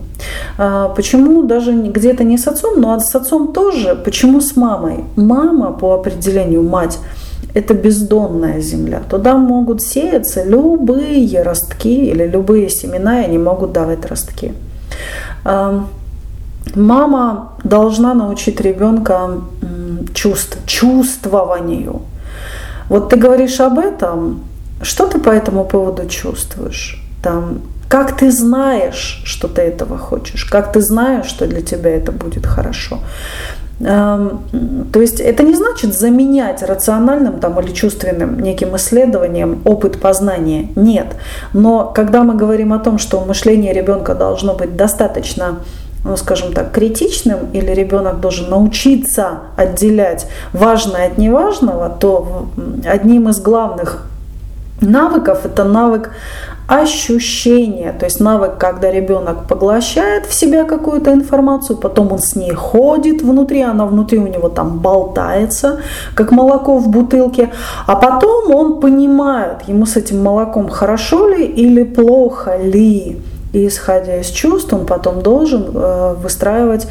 А, 0.58 0.90
почему 0.90 1.44
даже 1.44 1.74
где-то 1.74 2.24
не 2.24 2.38
с 2.38 2.48
отцом, 2.48 2.80
но 2.80 2.98
с 3.00 3.14
отцом 3.16 3.52
тоже? 3.52 3.96
Почему 3.96 4.40
с 4.40 4.56
мамой? 4.56 5.04
Мама 5.18 5.74
по 5.74 5.94
определению 5.94 6.64
мать 6.64 7.00
это 7.54 7.74
бездонная 7.74 8.62
земля. 8.62 9.02
Туда 9.10 9.38
могут 9.38 9.82
сеяться 9.82 10.44
любые 10.44 11.42
ростки 11.42 12.06
или 12.06 12.28
любые 12.28 12.70
семена, 12.70 13.22
и 13.22 13.26
они 13.26 13.38
могут 13.38 13.72
давать 13.72 14.06
ростки. 14.06 14.54
Мама 16.76 17.54
должна 17.64 18.14
научить 18.14 18.62
ребенка 18.62 19.42
чувств, 20.14 20.58
чувствованию. 20.66 22.02
Вот 22.90 23.10
ты 23.10 23.18
говоришь 23.18 23.60
об 23.60 23.80
этом, 23.80 24.44
что 24.82 25.08
ты 25.08 25.20
по 25.20 25.30
этому 25.30 25.66
поводу 25.66 26.08
чувствуешь? 26.08 27.02
Там, 27.24 27.62
как 27.88 28.18
ты 28.18 28.32
знаешь, 28.32 29.22
что 29.26 29.48
ты 29.48 29.62
этого 29.62 29.98
хочешь? 29.98 30.46
Как 30.46 30.72
ты 30.72 30.82
знаешь, 30.82 31.26
что 31.26 31.48
для 31.48 31.62
тебя 31.62 31.90
это 31.90 32.12
будет 32.12 32.46
хорошо? 32.46 33.00
То 33.80 35.00
есть 35.00 35.22
это 35.22 35.44
не 35.44 35.56
значит 35.56 35.98
заменять 35.98 36.64
рациональным 36.64 37.40
там, 37.40 37.60
или 37.60 37.72
чувственным 37.72 38.40
неким 38.40 38.76
исследованием 38.76 39.62
опыт 39.64 40.02
познания. 40.02 40.68
Нет. 40.76 41.08
Но 41.54 41.92
когда 41.96 42.24
мы 42.24 42.36
говорим 42.36 42.74
о 42.74 42.80
том, 42.80 42.98
что 42.98 43.22
мышление 43.22 43.74
ребенка 43.74 44.16
должно 44.16 44.54
быть 44.54 44.76
достаточно 44.76 45.60
ну, 46.04 46.16
скажем 46.16 46.54
так, 46.54 46.72
критичным, 46.72 47.48
или 47.52 47.72
ребенок 47.72 48.22
должен 48.22 48.50
научиться 48.50 49.40
отделять 49.58 50.28
важное 50.54 51.08
от 51.08 51.18
неважного, 51.18 51.90
то 51.90 52.48
одним 52.86 53.28
из 53.28 53.42
главных 53.42 54.06
навыков 54.82 55.46
это 55.46 55.66
навык 55.66 56.12
ощущение, 56.70 57.92
то 57.94 58.06
есть 58.06 58.20
навык, 58.20 58.58
когда 58.60 58.92
ребенок 58.92 59.48
поглощает 59.48 60.28
в 60.28 60.34
себя 60.34 60.66
какую-то 60.66 61.12
информацию, 61.12 61.78
потом 61.78 62.12
он 62.12 62.20
с 62.20 62.36
ней 62.36 62.54
ходит 62.54 63.24
внутри, 63.24 63.64
она 63.64 63.88
внутри 63.88 64.20
у 64.20 64.28
него 64.28 64.50
там 64.50 64.78
болтается, 64.78 65.82
как 66.14 66.32
молоко 66.32 66.78
в 66.78 66.88
бутылке, 66.90 67.50
а 67.88 67.96
потом 67.96 68.54
он 68.54 68.80
понимает, 68.80 69.64
ему 69.68 69.88
с 69.88 69.98
этим 69.98 70.22
молоком 70.22 70.70
хорошо 70.70 71.28
ли 71.30 71.44
или 71.44 71.84
плохо 71.84 72.58
ли. 72.58 73.18
И 73.52 73.68
исходя 73.68 74.18
из 74.18 74.28
чувств, 74.28 74.72
он 74.72 74.86
потом 74.86 75.24
должен 75.24 75.72
э, 75.74 76.16
выстраивать 76.22 76.88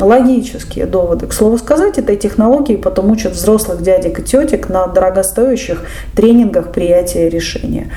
логические 0.00 0.86
доводы. 0.86 1.26
К 1.26 1.32
слову 1.32 1.58
сказать, 1.58 1.98
этой 1.98 2.16
технологии 2.16 2.76
потом 2.76 3.10
учат 3.10 3.32
взрослых 3.32 3.82
дядек 3.82 4.20
и 4.20 4.22
тетек 4.22 4.68
на 4.68 4.86
дорогостоящих 4.86 5.82
тренингах 6.14 6.72
принятия 6.72 7.28
решения, 7.28 7.90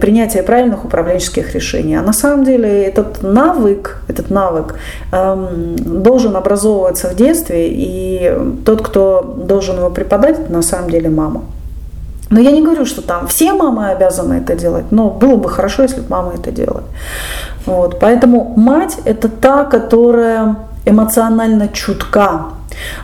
принятия 0.00 0.42
правильных 0.42 0.84
управленческих 0.84 1.54
решений. 1.54 1.94
А 1.94 2.02
на 2.02 2.12
самом 2.12 2.44
деле 2.44 2.84
этот 2.84 3.22
навык, 3.22 4.02
этот 4.08 4.30
навык 4.30 4.76
должен 5.10 6.36
образовываться 6.36 7.08
в 7.08 7.14
детстве, 7.16 7.68
и 7.68 8.36
тот, 8.64 8.82
кто 8.82 9.22
должен 9.22 9.76
его 9.76 9.90
преподать, 9.90 10.50
на 10.50 10.62
самом 10.62 10.90
деле 10.90 11.10
мама. 11.10 11.42
Но 12.30 12.40
я 12.40 12.50
не 12.50 12.62
говорю, 12.62 12.84
что 12.86 13.02
там 13.02 13.28
все 13.28 13.52
мамы 13.52 13.90
обязаны 13.90 14.34
это 14.34 14.56
делать, 14.56 14.86
но 14.90 15.10
было 15.10 15.36
бы 15.36 15.48
хорошо, 15.48 15.82
если 15.82 16.00
бы 16.00 16.06
мама 16.08 16.32
это 16.34 16.50
делала. 16.50 16.82
Вот. 17.66 18.00
Поэтому 18.00 18.54
мать– 18.56 18.96
это 19.04 19.28
та, 19.28 19.64
которая 19.64 20.56
эмоционально 20.84 21.68
чутка. 21.68 22.46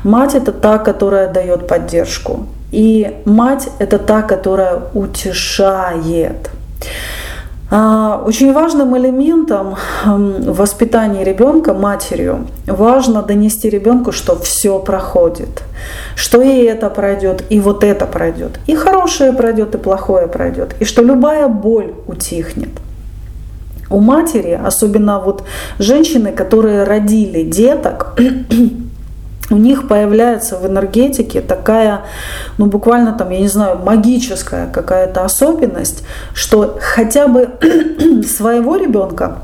Мать– 0.05 0.35
это 0.35 0.53
та, 0.53 0.79
которая 0.79 1.33
дает 1.33 1.67
поддержку. 1.67 2.47
И 2.73 3.17
мать– 3.25 3.69
это 3.79 3.99
та, 3.99 4.23
которая 4.23 4.81
утешает. 4.95 6.51
А, 7.73 8.21
очень 8.27 8.53
важным 8.53 8.97
элементом 8.97 9.77
в 10.05 10.57
воспитании 10.57 11.23
ребенка 11.23 11.73
матерью 11.73 12.47
важно 12.67 13.23
донести 13.23 13.71
ребенку, 13.71 14.11
что 14.11 14.37
все 14.37 14.81
проходит, 14.81 15.63
что 16.17 16.43
и 16.43 16.65
это 16.65 16.91
пройдет, 16.91 17.45
и 17.49 17.61
вот 17.61 17.85
это 17.85 18.07
пройдет, 18.07 18.59
и 18.67 18.75
хорошее 18.75 19.33
пройдет, 19.33 19.77
и 19.77 19.79
плохое 19.79 20.27
пройдет, 20.27 20.75
и 20.81 20.85
что 20.85 21.03
любая 21.03 21.47
боль 21.47 21.95
утихнет. 22.09 22.71
У 23.91 24.01
матери, 24.01 24.59
особенно 24.65 25.19
вот 25.19 25.43
женщины, 25.79 26.33
которые 26.33 26.85
родили 26.85 27.43
деток, 27.43 28.19
у 29.51 29.57
них 29.57 29.89
появляется 29.89 30.57
в 30.57 30.67
энергетике 30.67 31.41
такая, 31.41 32.03
ну 32.57 32.67
буквально 32.67 33.13
там, 33.13 33.31
я 33.31 33.41
не 33.41 33.49
знаю, 33.49 33.79
магическая 33.85 34.69
какая-то 34.69 35.25
особенность, 35.25 36.05
что 36.35 36.79
хотя 36.81 37.27
бы 37.27 37.51
своего 38.25 38.77
ребенка, 38.77 39.39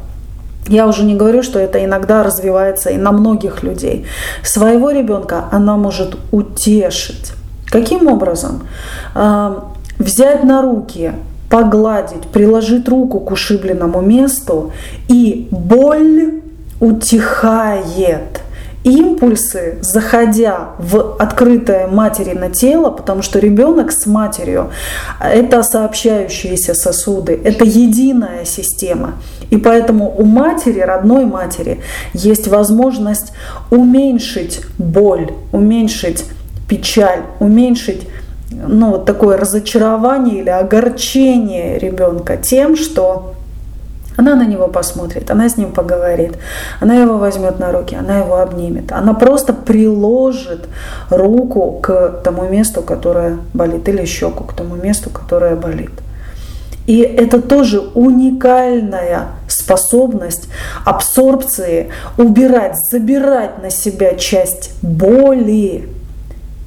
я 0.69 0.87
уже 0.87 1.05
не 1.05 1.15
говорю, 1.15 1.43
что 1.43 1.59
это 1.59 1.85
иногда 1.85 2.23
развивается 2.23 2.91
и 2.91 2.97
на 2.97 3.12
многих 3.12 3.62
людей, 3.62 4.07
своего 4.43 4.91
ребенка 4.91 5.45
она 5.50 5.76
может 5.76 6.17
утешить. 6.33 7.33
Каким 7.67 8.07
образом? 8.07 8.62
А, 9.15 9.73
взять 9.99 10.45
на 10.45 10.62
руки, 10.62 11.12
погладить, 11.50 12.23
приложить 12.33 12.88
руку 12.88 13.21
к 13.21 13.31
ушибленному 13.31 14.00
месту, 14.00 14.73
и 15.09 15.49
боль 15.50 16.43
утихает– 16.81 18.41
импульсы, 18.87 19.79
заходя 19.81 20.71
в 20.79 21.17
открытое 21.19 21.88
материно 21.88 22.50
тело, 22.50 22.91
потому 22.91 23.21
что 23.21 23.41
ребенок 23.41 23.91
с 23.91 24.07
матерью– 24.07 24.71
это 25.21 25.65
сообщающиеся 25.65 26.75
сосуды, 26.75 27.38
это 27.45 27.65
единая 27.65 28.45
система. 28.45 29.15
И 29.50 29.57
поэтому 29.57 30.15
у 30.17 30.25
матери, 30.25 30.79
родной 30.79 31.25
матери, 31.25 31.81
есть 32.15 32.47
возможность 32.47 33.33
уменьшить 33.71 34.61
боль, 34.79 35.31
уменьшить 35.50 36.25
печаль, 36.69 37.23
уменьшить 37.41 38.07
ну, 38.50 38.93
вот 38.93 39.05
такое 39.07 39.37
разочарование 39.37 40.41
или 40.41 40.50
огорчение 40.50 41.79
ребенка 41.79 42.37
тем, 42.37 42.76
что 42.76 43.35
она 44.17 44.35
на 44.35 44.47
него 44.47 44.69
посмотрит, 44.69 45.30
она 45.30 45.49
с 45.49 45.56
ним 45.56 45.73
поговорит, 45.73 46.39
она 46.80 46.95
его 46.95 47.19
возьмет 47.19 47.59
на 47.59 47.71
руки, 47.71 47.95
она 47.95 48.19
его 48.19 48.39
обнимет. 48.39 48.93
Она 48.93 49.13
просто 49.13 49.52
приложит 49.52 50.69
руку 51.11 51.80
к 51.82 52.23
тому 52.25 52.49
месту, 52.49 52.82
которое 52.82 53.39
болит, 53.52 53.89
или 53.89 54.06
щеку 54.06 54.45
к 54.45 54.54
тому 54.54 54.76
месту, 54.76 55.11
которое 55.11 55.54
болит. 55.54 55.91
И 56.87 57.00
это 57.00 57.43
тоже 57.43 57.80
уникальная 57.80 59.26
способность 59.49 60.49
абсорбции, 60.85 61.91
убирать, 62.17 62.76
забирать 62.91 63.61
на 63.61 63.71
себя 63.71 64.15
часть 64.15 64.73
боли, 64.82 65.89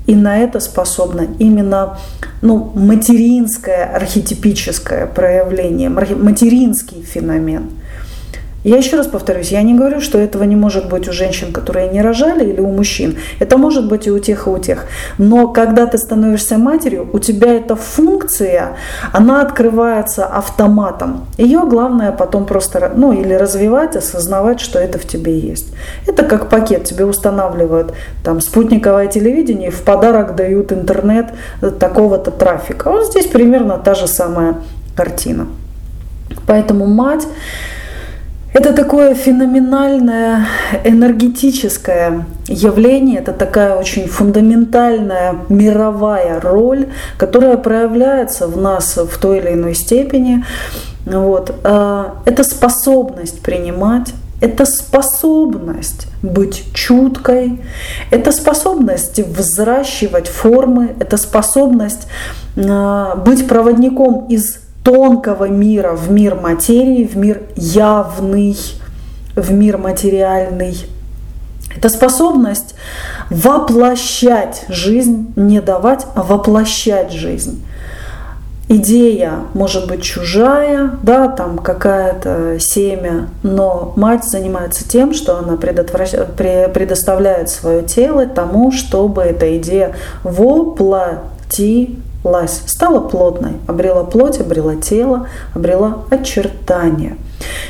и 0.09 0.15
на 0.15 0.39
это 0.39 0.59
способно 0.59 1.27
именно 1.37 1.99
ну, 2.41 2.71
материнское 2.73 3.85
архетипическое 3.85 5.05
проявление, 5.05 5.89
материнский 5.89 7.03
феномен– 7.03 7.69
я 8.63 8.77
еще 8.77 8.97
раз 8.97 9.07
повторюсь, 9.07 9.51
я 9.51 9.61
не 9.61 9.73
говорю, 9.73 10.01
что 10.01 10.17
этого 10.17 10.43
не 10.43 10.55
может 10.55 10.89
быть 10.89 11.07
у 11.07 11.13
женщин, 11.13 11.53
которые 11.53 11.89
не 11.89 12.01
рожали, 12.01 12.49
или 12.49 12.59
у 12.59 12.67
мужчин. 12.67 13.17
Это 13.39 13.57
может 13.57 13.87
быть 13.87 14.07
и 14.07 14.11
у 14.11 14.19
тех, 14.19 14.47
и 14.47 14.49
у 14.49 14.57
тех. 14.57 14.85
Но 15.17 15.47
когда 15.47 15.85
ты 15.85 15.97
становишься 15.97 16.57
матерью, 16.57 17.09
у 17.13 17.19
тебя 17.19 17.53
эта 17.53 17.75
функция, 17.75 18.75
она 19.13 19.41
открывается 19.41 20.25
автоматом. 20.25 21.25
Ее 21.37 21.61
главное 21.65 22.11
потом 22.11 22.45
просто, 22.45 22.91
ну 22.95 23.13
или 23.13 23.33
развивать, 23.33 23.95
осознавать, 23.95 24.59
что 24.59 24.77
это 24.77 24.99
в 24.99 25.05
тебе 25.05 25.39
есть. 25.39 25.73
Это 26.05 26.23
как 26.23 26.49
пакет, 26.49 26.83
тебе 26.83 27.05
устанавливают 27.05 27.93
там 28.23 28.41
спутниковое 28.41 29.07
телевидение, 29.07 29.71
в 29.71 29.81
подарок 29.83 30.35
дают 30.35 30.73
интернет 30.73 31.27
такого-то 31.79 32.31
трафика. 32.31 32.89
Вот 32.89 33.05
здесь 33.05 33.27
примерно 33.27 33.77
та 33.77 33.95
же 33.95 34.07
самая 34.07 34.55
картина. 34.95 35.47
Поэтому 36.45 36.85
мать 36.85 37.25
это 38.53 38.73
такое 38.73 39.13
феноменальное 39.13 40.47
энергетическое 40.83 42.25
явление, 42.47 43.19
это 43.19 43.31
такая 43.31 43.75
очень 43.75 44.07
фундаментальная 44.07 45.35
мировая 45.49 46.39
роль, 46.39 46.87
которая 47.17 47.57
проявляется 47.57 48.47
в 48.47 48.57
нас 48.57 48.97
в 48.97 49.17
той 49.19 49.39
или 49.39 49.53
иной 49.53 49.75
степени. 49.75 50.43
Вот. 51.05 51.55
А, 51.63 52.21
это 52.25 52.43
способность 52.43 53.41
принимать, 53.41 54.13
это 54.41 54.65
способность 54.65 56.07
быть 56.23 56.65
чуткой, 56.73 57.61
это 58.09 58.31
способность 58.31 59.19
взращивать 59.19 60.27
формы, 60.27 60.95
это 60.99 61.17
способность 61.17 62.07
а, 62.57 63.15
быть 63.15 63.47
проводником 63.47 64.25
из 64.27 64.59
тонкого 64.83 65.45
мира 65.45 65.93
в 65.93 66.11
мир 66.11 66.35
материи, 66.35 67.05
в 67.05 67.15
мир 67.17 67.41
явный, 67.55 68.55
в 69.35 69.51
мир 69.51 69.77
материальный. 69.77 70.75
Это 71.75 71.89
способность 71.89 72.75
воплощать 73.29 74.65
жизнь, 74.69 75.31
не 75.35 75.61
давать, 75.61 76.05
а 76.15 76.23
воплощать 76.23 77.11
жизнь. 77.11 77.63
Идея 78.71 79.45
может 79.53 79.87
быть 79.87 80.03
чужая, 80.03 80.91
да, 81.01 81.27
там 81.27 81.57
какая-то 81.57 82.57
семя, 82.59 83.29
но 83.41 83.93
мать 83.95 84.25
занимается 84.25 84.87
тем, 84.87 85.13
что 85.13 85.39
она 85.39 85.57
предоставляет 85.57 87.49
свое 87.49 87.81
тело 87.81 88.27
тому, 88.27 88.71
чтобы 88.71 89.23
эта 89.23 89.57
идея 89.57 89.95
воплотилась 90.23 91.89
лась 92.23 92.61
стала 92.65 92.99
плотной, 92.99 93.53
обрела 93.67 94.03
плоть, 94.03 94.39
обрела 94.39 94.75
тело, 94.75 95.27
обрела 95.55 96.03
очертания. 96.09 97.17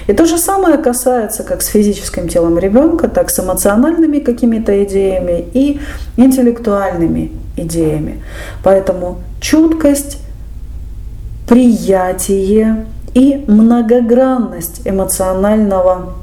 И 0.07 0.13
то 0.13 0.25
же 0.25 0.37
самое 0.37 0.77
касается 0.77 1.43
как 1.43 1.61
с 1.61 1.67
физическим 1.67 2.27
телом 2.27 2.57
ребенка, 2.57 3.07
так 3.07 3.29
с 3.29 3.39
эмоциональными 3.39 4.19
какими-то 4.19 4.83
идеями 4.83 5.45
и 5.53 5.79
интеллектуальными 6.17 7.31
идеями. 7.55 8.23
Поэтому 8.63 9.19
чуткость, 9.39 10.17
приятие 11.47 12.85
и 13.13 13.43
многогранность 13.47 14.81
эмоционального 14.85 16.13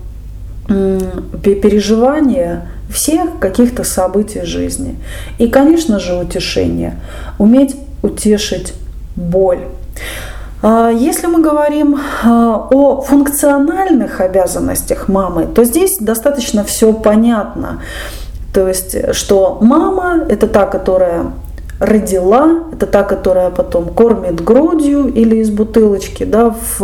переживания 0.66 2.68
всех 2.90 3.38
каких-то 3.38 3.84
событий 3.84 4.42
жизни. 4.42 4.96
И, 5.38 5.48
конечно 5.48 6.00
же, 6.00 6.16
утешение. 6.16 6.96
Уметь 7.38 7.76
утешить 8.07 8.75
боль. 9.16 9.61
А, 10.62 10.90
если 10.90 11.27
мы 11.27 11.42
говорим 11.42 11.99
а, 12.25 12.69
о 12.71 13.01
функциональных 13.01 14.21
обязанностях 14.21 15.09
мамы, 15.09 15.47
то 15.47 15.64
здесь 15.64 15.99
достаточно 16.01 16.64
все 16.64 16.92
понятно. 16.92 17.83
То 18.53 18.69
есть, 18.69 19.14
что 19.14 19.59
мама– 19.61 20.25
это 20.29 20.47
та, 20.47 20.66
которая 20.66 21.27
родила, 21.78 22.64
это 22.72 22.86
та, 22.86 23.02
которая 23.02 23.50
потом 23.50 23.88
кормит 23.88 24.42
грудью 24.42 25.08
или 25.08 25.36
из 25.36 25.50
бутылочки, 25.50 26.24
да, 26.24 26.54
в, 26.78 26.80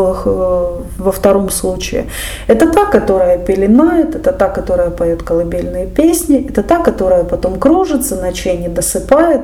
во 0.98 1.12
втором 1.12 1.50
случае. 1.50 2.06
Это 2.46 2.70
та, 2.70 2.84
которая 2.84 3.38
пеленает, 3.38 4.14
это 4.14 4.32
та, 4.32 4.48
которая 4.48 4.90
поет 4.90 5.22
колыбельные 5.22 5.86
песни, 5.86 6.46
это 6.48 6.62
та, 6.62 6.78
которая 6.78 7.24
потом 7.24 7.58
кружится, 7.58 8.16
ночей 8.16 8.58
не 8.58 8.68
досыпает. 8.68 9.42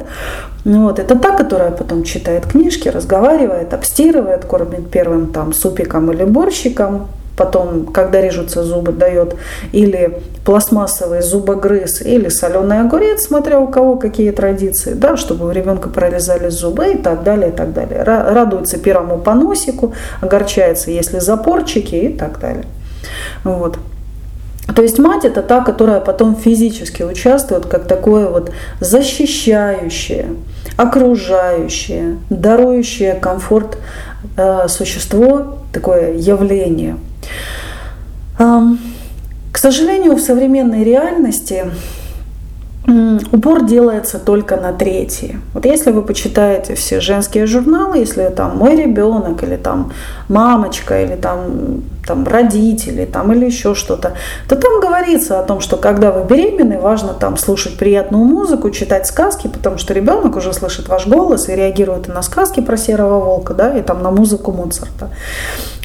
Вот. 0.64 0.98
Это 0.98 1.16
та, 1.16 1.30
которая 1.30 1.70
потом 1.70 2.02
читает 2.02 2.46
книжки, 2.46 2.88
разговаривает, 2.88 3.72
обстирывает, 3.72 4.44
кормит 4.44 4.90
первым 4.90 5.32
там 5.32 5.54
супиком 5.54 6.12
или 6.12 6.24
борщиком, 6.24 7.08
потом, 7.38 7.86
когда 7.86 8.20
режутся 8.20 8.64
зубы, 8.64 8.92
дает 8.92 9.36
или 9.72 10.18
пластмассовый 10.44 11.22
зубогрыз, 11.22 12.02
или 12.02 12.28
соленый 12.28 12.80
огурец, 12.80 13.22
смотря 13.22 13.60
у 13.60 13.68
кого 13.68 13.96
какие 13.96 14.32
традиции, 14.32 14.92
да, 14.92 15.16
чтобы 15.16 15.46
у 15.46 15.50
ребенка 15.50 15.88
прорезали 15.88 16.50
зубы 16.50 16.92
и 16.92 16.98
так 16.98 17.22
далее, 17.22 17.50
и 17.50 17.52
так 17.52 17.72
далее. 17.72 18.02
Радуется 18.02 18.78
первому 18.78 19.18
поносику, 19.18 19.94
огорчается, 20.20 20.90
если 20.90 21.20
запорчики 21.20 21.94
и 21.94 22.08
так 22.08 22.40
далее. 22.40 22.64
Вот. 23.44 23.78
То 24.74 24.82
есть 24.82 24.98
мать 24.98 25.24
это 25.24 25.42
та, 25.42 25.62
которая 25.62 26.00
потом 26.00 26.36
физически 26.36 27.02
участвует 27.02 27.66
как 27.66 27.86
такое 27.86 28.28
вот 28.28 28.50
защищающее, 28.80 30.26
окружающее, 30.76 32.18
дарующее 32.28 33.14
комфорт 33.14 33.78
э, 34.36 34.66
существо, 34.68 35.58
такое 35.72 36.14
явление– 36.14 36.96
к 38.36 39.58
сожалению, 39.58 40.14
в 40.14 40.20
современной 40.20 40.84
реальности 40.84 41.64
упор 43.32 43.66
делается 43.66 44.18
только 44.18 44.56
на 44.56 44.72
третьи. 44.72 45.40
Вот 45.52 45.66
если 45.66 45.90
вы 45.90 46.02
почитаете 46.02 46.74
все 46.74 47.00
женские 47.00 47.46
журналы, 47.46 47.98
если 47.98 48.28
там 48.28 48.56
мой 48.56 48.76
ребенок 48.76 49.42
или 49.42 49.56
там 49.56 49.92
мамочка 50.28 51.02
или 51.02 51.16
там, 51.16 51.82
там 52.08 52.24
родители 52.26 53.04
там, 53.04 53.32
или 53.32 53.44
еще 53.44 53.74
что-то, 53.74 54.14
то 54.48 54.56
там 54.56 54.80
говорится 54.80 55.38
о 55.38 55.42
том, 55.42 55.60
что 55.60 55.76
когда 55.76 56.10
вы 56.10 56.24
беременны, 56.24 56.80
важно 56.80 57.12
там 57.12 57.36
слушать 57.36 57.76
приятную 57.76 58.24
музыку, 58.24 58.70
читать 58.70 59.06
сказки, 59.06 59.46
потому 59.46 59.76
что 59.76 59.92
ребенок 59.92 60.36
уже 60.36 60.52
слышит 60.54 60.88
ваш 60.88 61.06
голос 61.06 61.48
и 61.48 61.54
реагирует 61.54 62.08
и 62.08 62.12
на 62.12 62.22
сказки 62.22 62.60
про 62.60 62.76
серого 62.76 63.20
волка, 63.22 63.52
да, 63.54 63.78
и 63.78 63.82
там 63.82 64.02
на 64.02 64.10
музыку 64.10 64.52
Моцарта. 64.52 65.10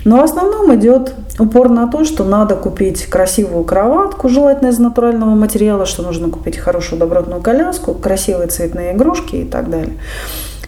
Но 0.05 0.17
в 0.17 0.23
основном 0.23 0.73
идет 0.75 1.13
упор 1.39 1.69
на 1.69 1.87
то, 1.87 2.05
что 2.05 2.23
надо 2.23 2.55
купить 2.55 3.05
красивую 3.05 3.65
кроватку, 3.65 4.29
желательно 4.29 4.69
из 4.69 4.79
натурального 4.79 5.31
материала, 5.31 5.85
что 5.85 6.03
нужно 6.03 6.29
купить 6.29 6.57
хорошую 6.57 6.99
добротную 6.99 7.41
коляску, 7.41 7.93
красивые 7.93 8.47
цветные 8.47 8.93
игрушки 8.93 9.35
и 9.37 9.45
так 9.45 9.69
далее. 9.69 9.97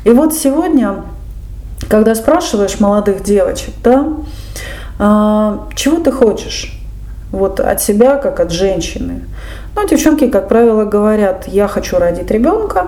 И 0.04 0.10
вот 0.10 0.34
сегодня, 0.34 1.04
когда 1.90 2.14
спрашиваешь 2.14 2.80
молодых 2.80 3.24
девочек, 3.24 3.74
да, 3.84 4.08
чего 4.98 6.00
ты 6.04 6.12
хочешь? 6.12 6.80
Вот 7.32 7.60
от 7.60 7.82
себя, 7.82 8.18
как 8.18 8.40
от 8.40 8.52
женщины. 8.52 9.26
Ну, 9.76 9.88
девчонки, 9.88 10.30
как 10.30 10.48
правило, 10.48 10.86
говорят, 10.86 11.48
я 11.48 11.68
хочу 11.68 11.98
родить 11.98 12.32
ребенка, 12.32 12.88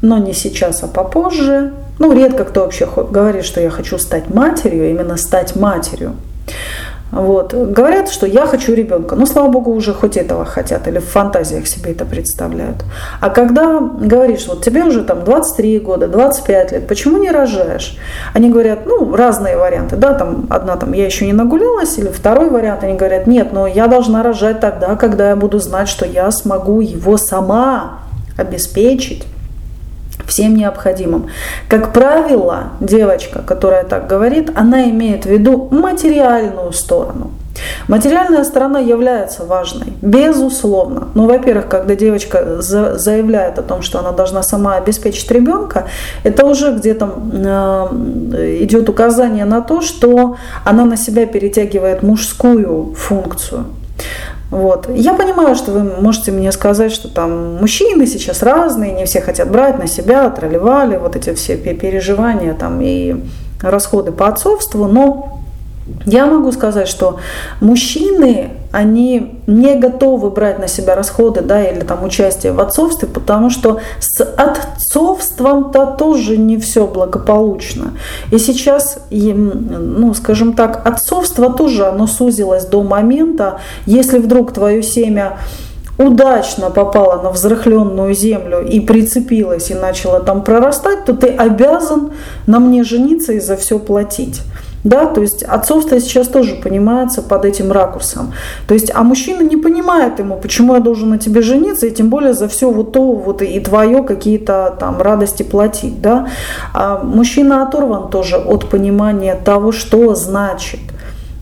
но 0.00 0.18
не 0.18 0.32
сейчас, 0.32 0.82
а 0.84 0.86
попозже. 0.86 1.72
Ну, 1.98 2.12
редко 2.12 2.44
кто 2.44 2.60
вообще 2.60 2.86
говорит, 2.86 3.44
что 3.44 3.60
я 3.60 3.70
хочу 3.70 3.98
стать 3.98 4.32
матерью, 4.32 4.90
именно 4.90 5.16
стать 5.16 5.56
матерью. 5.56 6.14
Вот. 7.14 7.54
Говорят, 7.54 8.08
что 8.08 8.26
я 8.26 8.46
хочу 8.46 8.74
ребенка. 8.74 9.14
Ну, 9.14 9.24
слава 9.26 9.48
богу, 9.48 9.72
уже 9.72 9.94
хоть 9.94 10.16
этого 10.16 10.44
хотят 10.44 10.88
или 10.88 10.98
в 10.98 11.04
фантазиях 11.04 11.66
себе 11.66 11.92
это 11.92 12.04
представляют. 12.04 12.84
А 13.20 13.30
когда 13.30 13.78
говоришь, 13.78 14.46
вот 14.48 14.64
тебе 14.64 14.82
уже 14.82 15.04
там 15.04 15.22
23 15.24 15.78
года, 15.78 16.08
25 16.08 16.72
лет, 16.72 16.88
почему 16.88 17.18
не 17.18 17.30
рожаешь? 17.30 17.96
Они 18.34 18.50
говорят, 18.50 18.80
ну, 18.86 19.14
разные 19.14 19.56
варианты, 19.56 19.96
да, 19.96 20.14
там 20.14 20.46
одна 20.50 20.76
там 20.76 20.92
я 20.92 21.06
еще 21.06 21.24
не 21.26 21.32
нагулялась, 21.32 21.96
или 21.98 22.08
второй 22.08 22.50
вариант, 22.50 22.82
они 22.82 22.94
говорят, 22.94 23.26
нет, 23.26 23.52
но 23.52 23.66
я 23.66 23.86
должна 23.86 24.22
рожать 24.22 24.60
тогда, 24.60 24.96
когда 24.96 25.30
я 25.30 25.36
буду 25.36 25.60
знать, 25.60 25.88
что 25.88 26.04
я 26.04 26.30
смогу 26.32 26.80
его 26.80 27.16
сама 27.16 28.00
обеспечить 28.36 29.24
всем 30.26 30.56
необходимым. 30.56 31.28
Как 31.68 31.92
правило, 31.92 32.72
девочка, 32.80 33.42
которая 33.42 33.84
так 33.84 34.06
говорит, 34.06 34.50
она 34.54 34.90
имеет 34.90 35.24
в 35.24 35.30
виду 35.30 35.68
материальную 35.70 36.72
сторону. 36.72 37.30
Материальная 37.88 38.44
сторона 38.44 38.78
является 38.78 39.44
важной, 39.44 39.92
безусловно. 40.02 41.08
Но, 41.14 41.26
во-первых, 41.26 41.68
когда 41.68 41.94
девочка 41.94 42.60
заявляет 42.60 43.58
о 43.58 43.62
том, 43.62 43.82
что 43.82 43.98
она 44.00 44.12
должна 44.12 44.42
сама 44.42 44.76
обеспечить 44.76 45.30
ребенка, 45.30 45.86
это 46.24 46.46
уже 46.46 46.72
где-то 46.72 47.14
э, 47.32 48.58
идет 48.62 48.88
указание 48.88 49.44
на 49.44 49.60
то, 49.60 49.80
что 49.80 50.36
она 50.64 50.84
на 50.84 50.96
себя 50.96 51.26
перетягивает 51.26 52.02
мужскую 52.02 52.94
функцию. 52.94 53.66
Вот. 54.54 54.88
Я 54.94 55.14
понимаю, 55.14 55.56
что 55.56 55.72
вы 55.72 55.82
можете 55.82 56.30
мне 56.30 56.52
сказать, 56.52 56.92
что 56.92 57.08
там 57.08 57.56
мужчины 57.56 58.06
сейчас 58.06 58.40
разные, 58.40 58.92
не 58.92 59.04
все 59.04 59.20
хотят 59.20 59.50
брать 59.50 59.80
на 59.80 59.88
себя, 59.88 60.30
тролливали, 60.30 60.96
вот 60.96 61.16
эти 61.16 61.34
все 61.34 61.56
переживания 61.56 62.54
там 62.54 62.80
и 62.80 63.16
расходы 63.60 64.12
по 64.12 64.28
отцовству, 64.28 64.86
но 64.86 65.40
я 66.06 66.26
могу 66.26 66.52
сказать, 66.52 66.86
что 66.86 67.18
мужчины, 67.60 68.50
они 68.74 69.40
не 69.46 69.76
готовы 69.76 70.30
брать 70.30 70.58
на 70.58 70.66
себя 70.66 70.96
расходы, 70.96 71.42
да, 71.42 71.62
или 71.62 71.80
там 71.80 72.02
участие 72.02 72.52
в 72.52 72.60
отцовстве, 72.60 73.06
потому 73.06 73.48
что 73.48 73.78
с 74.00 74.20
отцовством-то 74.20 75.94
тоже 75.96 76.36
не 76.36 76.58
все 76.58 76.86
благополучно. 76.86 77.92
И 78.32 78.38
сейчас, 78.38 78.98
ну, 79.10 80.12
скажем 80.14 80.54
так, 80.54 80.84
отцовство 80.84 81.52
тоже, 81.52 81.86
оно 81.86 82.08
сузилось 82.08 82.66
до 82.66 82.82
момента, 82.82 83.60
если 83.86 84.18
вдруг 84.18 84.52
твое 84.52 84.82
семя 84.82 85.38
удачно 85.96 86.70
попала 86.70 87.22
на 87.22 87.30
взрыхленную 87.30 88.12
землю 88.14 88.66
и 88.66 88.80
прицепилась 88.80 89.70
и 89.70 89.74
начала 89.74 90.18
там 90.18 90.42
прорастать, 90.42 91.04
то 91.04 91.14
ты 91.14 91.28
обязан 91.28 92.10
на 92.48 92.58
мне 92.58 92.82
жениться 92.82 93.32
и 93.32 93.38
за 93.38 93.56
все 93.56 93.78
платить. 93.78 94.42
Да, 94.84 95.06
то 95.06 95.22
есть 95.22 95.42
отцовство 95.42 95.98
сейчас 95.98 96.28
тоже 96.28 96.56
понимается 96.56 97.22
под 97.22 97.46
этим 97.46 97.72
ракурсом. 97.72 98.34
То 98.68 98.74
есть, 98.74 98.90
а 98.94 99.02
мужчина 99.02 99.40
не 99.42 99.56
понимает 99.56 100.18
ему, 100.18 100.36
почему 100.36 100.74
я 100.74 100.80
должен 100.80 101.08
на 101.08 101.18
тебе 101.18 101.40
жениться, 101.40 101.86
и 101.86 101.90
тем 101.90 102.10
более 102.10 102.34
за 102.34 102.48
все 102.48 102.70
вот 102.70 102.92
то, 102.92 103.12
вот 103.12 103.40
и 103.40 103.58
твое 103.60 104.02
какие-то 104.02 104.76
там 104.78 105.00
радости 105.00 105.42
платить. 105.42 106.02
Да? 106.02 106.28
А 106.74 107.02
мужчина 107.02 107.66
оторван 107.66 108.10
тоже 108.10 108.36
от 108.36 108.68
понимания 108.68 109.34
того, 109.34 109.72
что 109.72 110.14
значит 110.14 110.80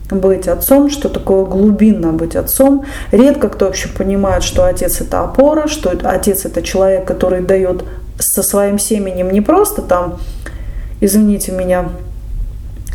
быть 0.09 0.47
отцом, 0.47 0.89
что 0.89 1.09
такое 1.09 1.43
глубинно 1.43 2.13
быть 2.13 2.37
отцом. 2.37 2.85
Редко 3.11 3.49
кто 3.49 3.65
вообще 3.65 3.89
понимает, 3.89 4.43
что 4.43 4.63
отец 4.63 5.01
это 5.01 5.21
опора, 5.21 5.67
что 5.67 5.91
отец 6.03 6.45
это 6.45 6.61
человек, 6.61 7.05
который 7.05 7.41
дает 7.41 7.83
со 8.19 8.41
своим 8.41 8.79
семенем 8.79 9.31
не 9.31 9.41
просто 9.41 9.81
там, 9.81 10.17
извините 11.01 11.51
меня, 11.51 11.89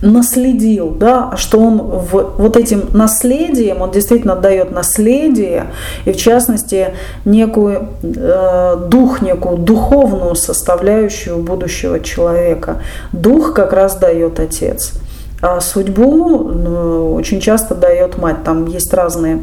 наследил, 0.03 0.91
да, 0.91 1.37
что 1.37 1.59
он 1.59 1.79
в, 1.79 2.35
вот 2.39 2.57
этим 2.57 2.89
наследием, 2.93 3.83
он 3.83 3.91
действительно 3.91 4.37
дает 4.37 4.71
наследие, 4.71 5.67
и 6.05 6.13
в 6.13 6.17
частности 6.17 6.89
некую 7.25 7.89
э, 8.03 8.77
дух, 8.89 9.23
некую 9.23 9.59
духовную 9.59 10.35
составляющую 10.35 11.39
будущего 11.39 12.01
человека. 12.01 12.83
Дух 13.13 13.55
как 13.55 13.73
раз 13.73 13.97
дает 13.97 14.41
отец. 14.41 14.93
А 15.41 15.61
судьбу 15.61 16.39
ну, 16.49 17.15
очень 17.15 17.41
часто 17.41 17.77
дает 17.77 18.19
мать. 18.19 18.43
Там 18.45 18.67
есть 18.67 18.93
разные 18.93 19.43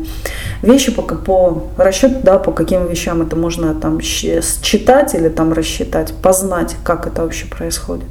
вещи 0.61 0.91
по, 0.91 1.01
по 1.01 1.63
расчету, 1.77 2.15
да, 2.21 2.37
по 2.37 2.51
каким 2.51 2.85
вещам 2.87 3.21
это 3.21 3.37
можно 3.37 3.73
там 3.73 4.01
считать 4.01 5.15
или 5.15 5.29
там 5.29 5.53
рассчитать, 5.53 6.13
познать, 6.21 6.75
как 6.83 7.07
это 7.07 7.21
вообще 7.21 7.45
происходит. 7.45 8.07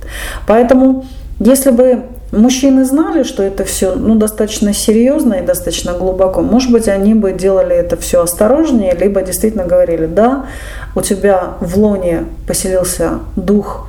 Поэтому, 0.46 1.04
если 1.40 1.72
бы 1.72 2.04
мужчины 2.34 2.84
знали, 2.84 3.22
что 3.22 3.42
это 3.42 3.64
все 3.64 3.94
ну, 3.94 4.14
достаточно 4.16 4.72
серьезно 4.74 5.34
и 5.34 5.42
достаточно 5.42 5.92
глубоко, 5.92 6.42
может 6.42 6.72
быть, 6.72 6.88
они 6.88 7.14
бы 7.14 7.32
делали 7.32 7.74
это 7.74 7.96
все 7.96 8.22
осторожнее, 8.22 8.94
либо 8.94 9.22
действительно 9.22 9.64
говорили, 9.64 10.06
да, 10.06 10.46
у 10.94 11.00
тебя 11.00 11.54
в 11.60 11.76
лоне 11.78 12.24
поселился 12.46 13.20
дух 13.36 13.88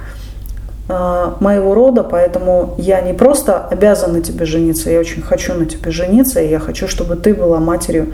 э, 0.87 1.31
моего 1.39 1.73
рода, 1.73 2.03
поэтому 2.03 2.75
я 2.77 3.01
не 3.01 3.13
просто 3.13 3.65
обязана 3.67 4.13
на 4.15 4.21
тебе 4.21 4.45
жениться, 4.45 4.89
я 4.89 4.99
очень 4.99 5.21
хочу 5.21 5.53
на 5.53 5.65
тебе 5.65 5.91
жениться, 5.91 6.41
и 6.41 6.49
я 6.49 6.59
хочу, 6.59 6.87
чтобы 6.87 7.15
ты 7.15 7.33
была 7.33 7.59
матерью 7.59 8.13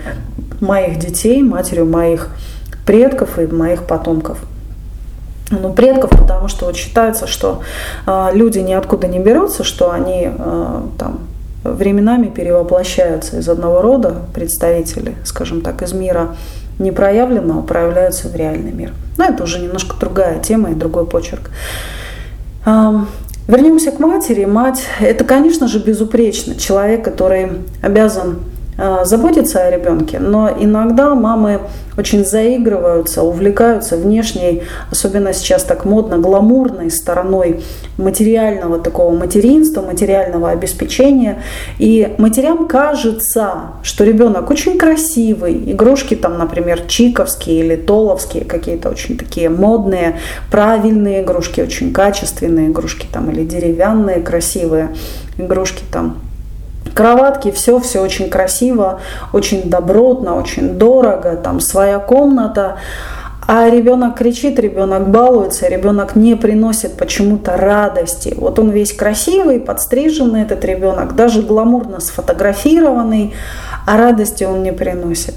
моих 0.59 0.99
детей, 0.99 1.41
матерью 1.43 1.85
моих 1.85 2.29
предков 2.85 3.39
и 3.39 3.47
моих 3.47 3.83
потомков 3.83 4.39
ну, 5.51 5.73
предков, 5.73 6.09
потому 6.09 6.47
что 6.47 6.65
вот 6.65 6.75
считается, 6.75 7.27
что 7.27 7.61
э, 8.07 8.29
люди 8.33 8.59
ниоткуда 8.59 9.07
не 9.07 9.19
берутся, 9.19 9.63
что 9.63 9.91
они 9.91 10.29
э, 10.29 10.81
там 10.97 11.19
временами 11.63 12.27
перевоплощаются 12.27 13.37
из 13.37 13.47
одного 13.47 13.81
рода 13.81 14.15
представители, 14.33 15.15
скажем 15.23 15.61
так, 15.61 15.83
из 15.83 15.93
мира 15.93 16.35
непроявленного 16.79 17.61
проявляются 17.61 18.27
в 18.27 18.35
реальный 18.35 18.71
мир. 18.71 18.93
Но 19.17 19.25
это 19.25 19.43
уже 19.43 19.59
немножко 19.59 19.95
другая 19.99 20.39
тема 20.39 20.71
и 20.71 20.73
другой 20.73 21.05
почерк. 21.05 21.51
Вернемся 23.47 23.91
к 23.91 23.99
матери. 23.99 24.45
Мать– 24.45 24.83
это, 24.99 25.23
конечно 25.23 25.67
же, 25.67 25.79
безупречно. 25.79 26.55
Человек, 26.55 27.03
который 27.03 27.49
обязан 27.81 28.39
заботиться 29.03 29.63
о 29.63 29.69
ребенке, 29.69 30.19
но 30.19 30.49
иногда 30.49 31.13
мамы 31.13 31.61
очень 31.97 32.25
заигрываются, 32.25 33.21
увлекаются 33.21 33.97
внешней, 33.97 34.63
особенно 34.89 35.33
сейчас 35.33 35.63
так 35.63 35.85
модно, 35.85 36.17
гламурной 36.17 36.89
стороной 36.89 37.63
материального 37.97 38.79
такого 38.79 39.15
материнства, 39.15 39.81
материального 39.81 40.49
обеспечения. 40.49 41.43
И 41.77 42.15
матерям 42.17 42.67
кажется, 42.67 43.73
что 43.83 44.03
ребенок 44.03 44.49
очень 44.49 44.77
красивый, 44.77 45.71
игрушки 45.71 46.15
там, 46.15 46.37
например, 46.37 46.81
чиковские 46.87 47.59
или 47.59 47.75
толовские, 47.75 48.45
какие-то 48.45 48.89
очень 48.89 49.17
такие 49.17 49.49
модные, 49.49 50.17
правильные 50.49 51.23
игрушки, 51.23 51.61
очень 51.61 51.93
качественные 51.93 52.69
игрушки 52.69 53.05
там, 53.11 53.29
или 53.31 53.43
деревянные 53.45 54.21
красивые 54.21 54.95
игрушки 55.37 55.83
там, 55.91 56.17
Кроватки, 56.93 57.51
все, 57.51 57.79
все 57.79 58.01
очень 58.01 58.29
красиво, 58.29 58.99
очень 59.33 59.69
добротно, 59.69 60.35
очень 60.35 60.77
дорого, 60.77 61.35
там 61.35 61.59
своя 61.59 61.99
комната. 61.99 62.77
А 63.47 63.69
ребенок 63.69 64.17
кричит, 64.17 64.59
ребенок 64.59 65.09
балуется, 65.09 65.67
ребенок 65.67 66.15
не 66.15 66.35
приносит 66.35 66.97
почему-то 66.97 67.57
радости. 67.57 68.33
Вот 68.37 68.59
он 68.59 68.69
весь 68.69 68.93
красивый, 68.93 69.59
подстриженный 69.59 70.43
этот 70.43 70.63
ребенок, 70.63 71.15
даже 71.15 71.41
гламурно 71.41 71.99
сфотографированный, 71.99 73.33
а 73.85 73.97
радости 73.97 74.43
он 74.43 74.63
не 74.63 74.71
приносит. 74.71 75.35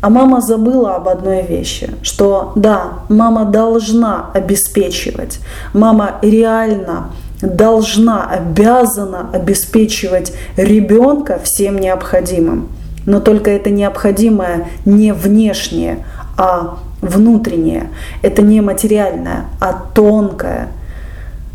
А 0.00 0.10
мама 0.10 0.42
забыла 0.42 0.96
об 0.96 1.08
одной 1.08 1.42
вещи, 1.42 1.90
что 2.02 2.52
да, 2.56 2.98
мама 3.08 3.46
должна 3.46 4.30
обеспечивать, 4.34 5.38
мама 5.72 6.16
реально 6.20 7.06
должна, 7.40 8.26
обязана 8.26 9.30
обеспечивать 9.32 10.32
ребенка 10.56 11.38
всем 11.42 11.78
необходимым. 11.78 12.68
Но 13.06 13.20
только 13.20 13.50
это 13.50 13.70
необходимое 13.70 14.68
не 14.84 15.12
внешнее, 15.12 16.04
а 16.38 16.78
внутреннее. 17.02 17.90
Это 18.22 18.42
не 18.42 18.60
материальное, 18.60 19.44
а 19.60 19.72
тонкое. 19.94 20.68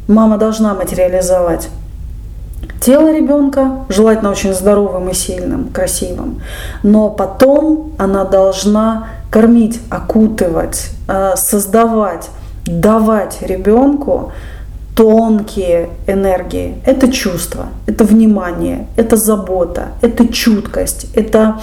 Мама 0.08 0.38
должна 0.38 0.74
материализовать 0.74 1.70
тело 2.80 3.14
ребенка, 3.14 3.86
желательно 3.90 4.32
очень 4.32 4.54
здоровым 4.54 5.10
и 5.10 5.14
сильным, 5.14 5.70
красивым. 5.70 6.42
Но 6.84 7.10
потом 7.10 7.92
она 7.98 8.24
должна 8.24 9.08
кормить, 9.30 9.80
окутывать, 9.90 10.90
э, 11.08 11.34
создавать, 11.36 12.30
давать 12.66 13.42
ребенку 13.42 14.32
тонкие 15.00 15.92
энергии. 16.08 16.76
Это 16.86 17.10
чувство, 17.10 17.68
это 17.88 18.04
внимание, 18.04 18.88
это 18.98 19.16
забота, 19.16 19.94
это 20.02 20.28
чуткость, 20.28 21.08
это 21.16 21.62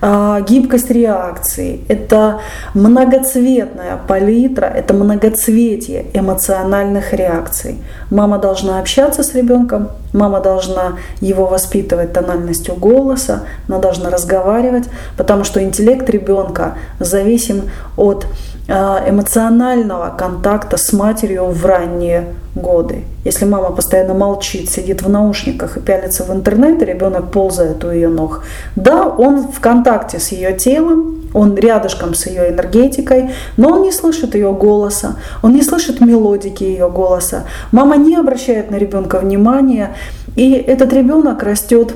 э, 0.00 0.44
гибкость 0.48 0.90
реакции, 0.90 1.80
это 1.88 2.40
многоцветная 2.72 3.98
палитра, 4.08 4.64
это 4.64 4.94
многоцветие 4.94 6.06
эмоциональных 6.14 7.12
реакций. 7.12 7.76
Мама 8.10 8.38
должна 8.38 8.78
общаться 8.78 9.22
с 9.22 9.34
ребенком, 9.34 9.88
мама 10.12 10.40
должна 10.40 10.98
его 11.20 11.46
воспитывать 11.46 12.12
тональностью 12.12 12.74
голоса, 12.74 13.42
она 13.68 13.78
должна 13.78 14.10
разговаривать, 14.10 14.84
потому 15.16 15.44
что 15.44 15.62
интеллект 15.62 16.08
ребенка 16.08 16.74
зависим 16.98 17.70
от 17.96 18.26
Э, 18.68 19.08
эмоционального 19.08 20.14
контакта 20.16 20.76
с 20.76 20.92
матерью 20.92 21.46
в 21.46 21.66
ранние 21.66 22.28
годы. 22.54 23.02
Если 23.24 23.44
мама 23.44 23.72
постоянно 23.72 24.14
молчит, 24.14 24.70
сидит 24.70 25.02
в 25.02 25.10
наушниках 25.10 25.76
и 25.76 25.80
пялится 25.80 26.22
в 26.22 26.32
интернет, 26.32 26.80
и 26.80 26.84
ребенок 26.84 27.32
ползает 27.32 27.82
у 27.84 27.90
ее 27.90 28.08
ног, 28.08 28.44
да, 28.76 29.08
он 29.08 29.48
в 29.48 29.58
контакте 29.58 30.20
с 30.20 30.28
ее 30.28 30.52
телом, 30.52 31.21
он 31.34 31.56
рядышком 31.56 32.14
с 32.14 32.26
ее 32.26 32.50
энергетикой, 32.50 33.30
но 33.56 33.70
он 33.70 33.82
не 33.82 33.92
слышит 33.92 34.34
ее 34.34 34.52
голоса, 34.52 35.16
он 35.42 35.54
не 35.54 35.62
слышит 35.62 36.00
мелодики 36.00 36.64
ее 36.64 36.88
голоса. 36.90 37.44
Мама 37.70 37.96
не 37.96 38.16
обращает 38.16 38.70
на 38.70 38.76
ребенка 38.76 39.18
внимания, 39.18 39.96
и 40.36 40.52
этот 40.52 40.92
ребенок 40.92 41.42
растет 41.42 41.94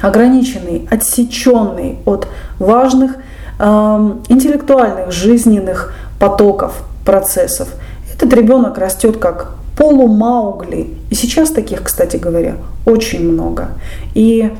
ограниченный, 0.00 0.88
отсеченный 0.90 1.98
от 2.04 2.28
важных 2.58 3.16
интеллектуальных, 3.58 5.12
жизненных 5.12 5.92
потоков, 6.18 6.82
процессов. 7.04 7.68
Этот 8.14 8.32
ребенок 8.32 8.78
растет 8.78 9.18
как 9.18 9.54
полумаугли. 9.76 10.90
И 11.10 11.14
сейчас 11.14 11.50
таких, 11.50 11.82
кстати 11.82 12.16
говоря, 12.16 12.56
очень 12.86 13.30
много. 13.30 13.68
И 14.14 14.50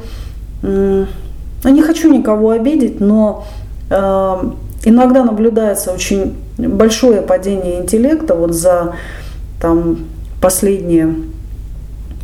э, 0.62 1.06
не 1.64 1.82
хочу 1.82 2.12
никого 2.12 2.50
обидеть, 2.50 3.00
но 3.00 3.44
э, 3.44 3.59
иногда 3.90 5.24
наблюдается 5.24 5.92
очень 5.92 6.36
большое 6.56 7.22
падение 7.22 7.80
интеллекта 7.80 8.34
вот 8.34 8.54
за 8.54 8.94
там, 9.60 10.06
последние 10.40 11.14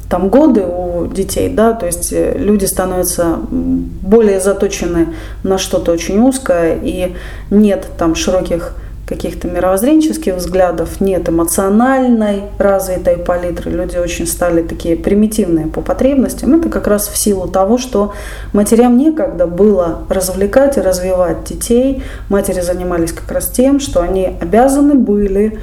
там 0.09 0.29
годы 0.29 0.65
у 0.65 1.07
детей, 1.07 1.49
да, 1.49 1.73
то 1.73 1.87
есть 1.87 2.13
э, 2.13 2.39
люди 2.39 2.65
становятся 2.65 3.39
более 3.51 4.41
заточены 4.41 5.15
на 5.43 5.59
что-то 5.59 5.91
очень 5.91 6.21
узкое, 6.21 6.79
и 6.81 7.17
нет 7.51 7.89
там 7.99 8.15
широких 8.15 8.77
каких-то 9.07 9.47
мировоззренческих 9.47 10.35
взглядов, 10.35 11.01
нет 11.01 11.29
эмоциональной 11.29 12.43
развитой 12.59 13.17
палитры. 13.17 13.71
Люди 13.71 13.97
очень 13.97 14.27
стали 14.27 14.63
такие 14.63 14.97
примитивные 14.97 15.69
по 15.69 15.81
потребностям. 15.81 16.59
Это 16.59 16.69
как 16.69 16.89
раз 16.89 17.07
в 17.07 17.17
силу 17.17 17.47
того, 17.47 17.79
что 17.79 18.13
матерям 18.53 18.99
некогда 18.99 19.47
было 19.47 20.01
развлекать 20.09 20.77
и 20.77 20.81
развивать 20.81 21.45
детей. 21.45 22.03
Матери 22.29 22.61
занимались 22.61 23.13
как 23.13 23.31
раз 23.31 23.49
тем, 23.49 23.79
что 23.79 24.01
они 24.01 24.37
обязаны 24.41 24.95
были 24.95 25.61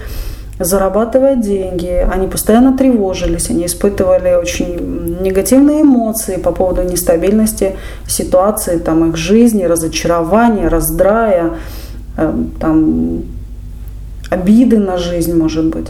зарабатывать 0.59 1.41
деньги, 1.41 2.07
они 2.09 2.27
постоянно 2.27 2.77
тревожились, 2.77 3.49
они 3.49 3.65
испытывали 3.65 4.35
очень 4.35 5.17
негативные 5.21 5.81
эмоции 5.81 6.37
по 6.37 6.51
поводу 6.51 6.83
нестабильности 6.83 7.75
ситуации, 8.07 8.77
там, 8.77 9.09
их 9.09 9.17
жизни, 9.17 9.63
разочарования, 9.63 10.67
раздрая, 10.67 11.55
э, 12.17 12.33
там, 12.59 13.23
обиды 14.33 14.77
на 14.77 14.97
жизнь, 14.97 15.33
может 15.33 15.65
быть. 15.65 15.87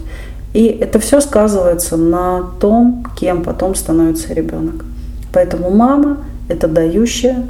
И 0.54 0.66
это 0.66 1.00
все 1.00 1.22
сказывается 1.22 1.98
на 1.98 2.44
том, 2.60 3.06
кем 3.20 3.44
потом 3.44 3.76
становится 3.76 4.34
ребенок. 4.34 4.86
Поэтому 5.34 5.70
мама– 5.72 6.18
это 6.50 6.68
дающая, 6.68 7.48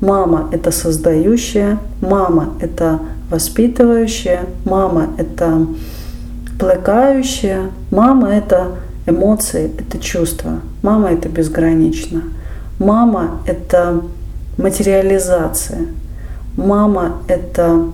мама– 0.00 0.48
это 0.52 0.70
создающая, 0.70 1.78
мама– 2.00 2.54
это 2.60 3.00
воспитывающая, 3.30 4.40
мама– 4.64 5.08
это 5.18 5.66
Плекающая. 6.58 7.70
Мама– 7.90 8.28
это 8.34 8.68
эмоции, 9.06 9.70
это 9.78 9.98
чувства. 9.98 10.60
Мама– 10.82 11.10
это 11.12 11.28
безгранично. 11.28 12.22
Мама– 12.78 13.42
это 13.46 14.02
материализация. 14.56 15.86
Мама– 16.56 17.18
это 17.28 17.84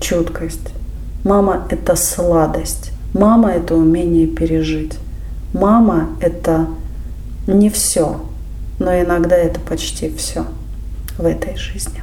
чуткость. 0.00 0.72
Мама– 1.24 1.66
это 1.70 1.96
сладость. 1.96 2.92
Мама– 3.14 3.50
это 3.52 3.74
умение 3.74 4.26
пережить. 4.26 4.98
Мама– 5.52 6.08
это 6.20 6.66
не 7.46 7.70
все, 7.70 8.20
но 8.78 8.92
иногда 9.00 9.36
это 9.36 9.60
почти 9.60 10.14
все 10.16 10.44
в 11.18 11.26
этой 11.26 11.56
жизни. 11.56 12.02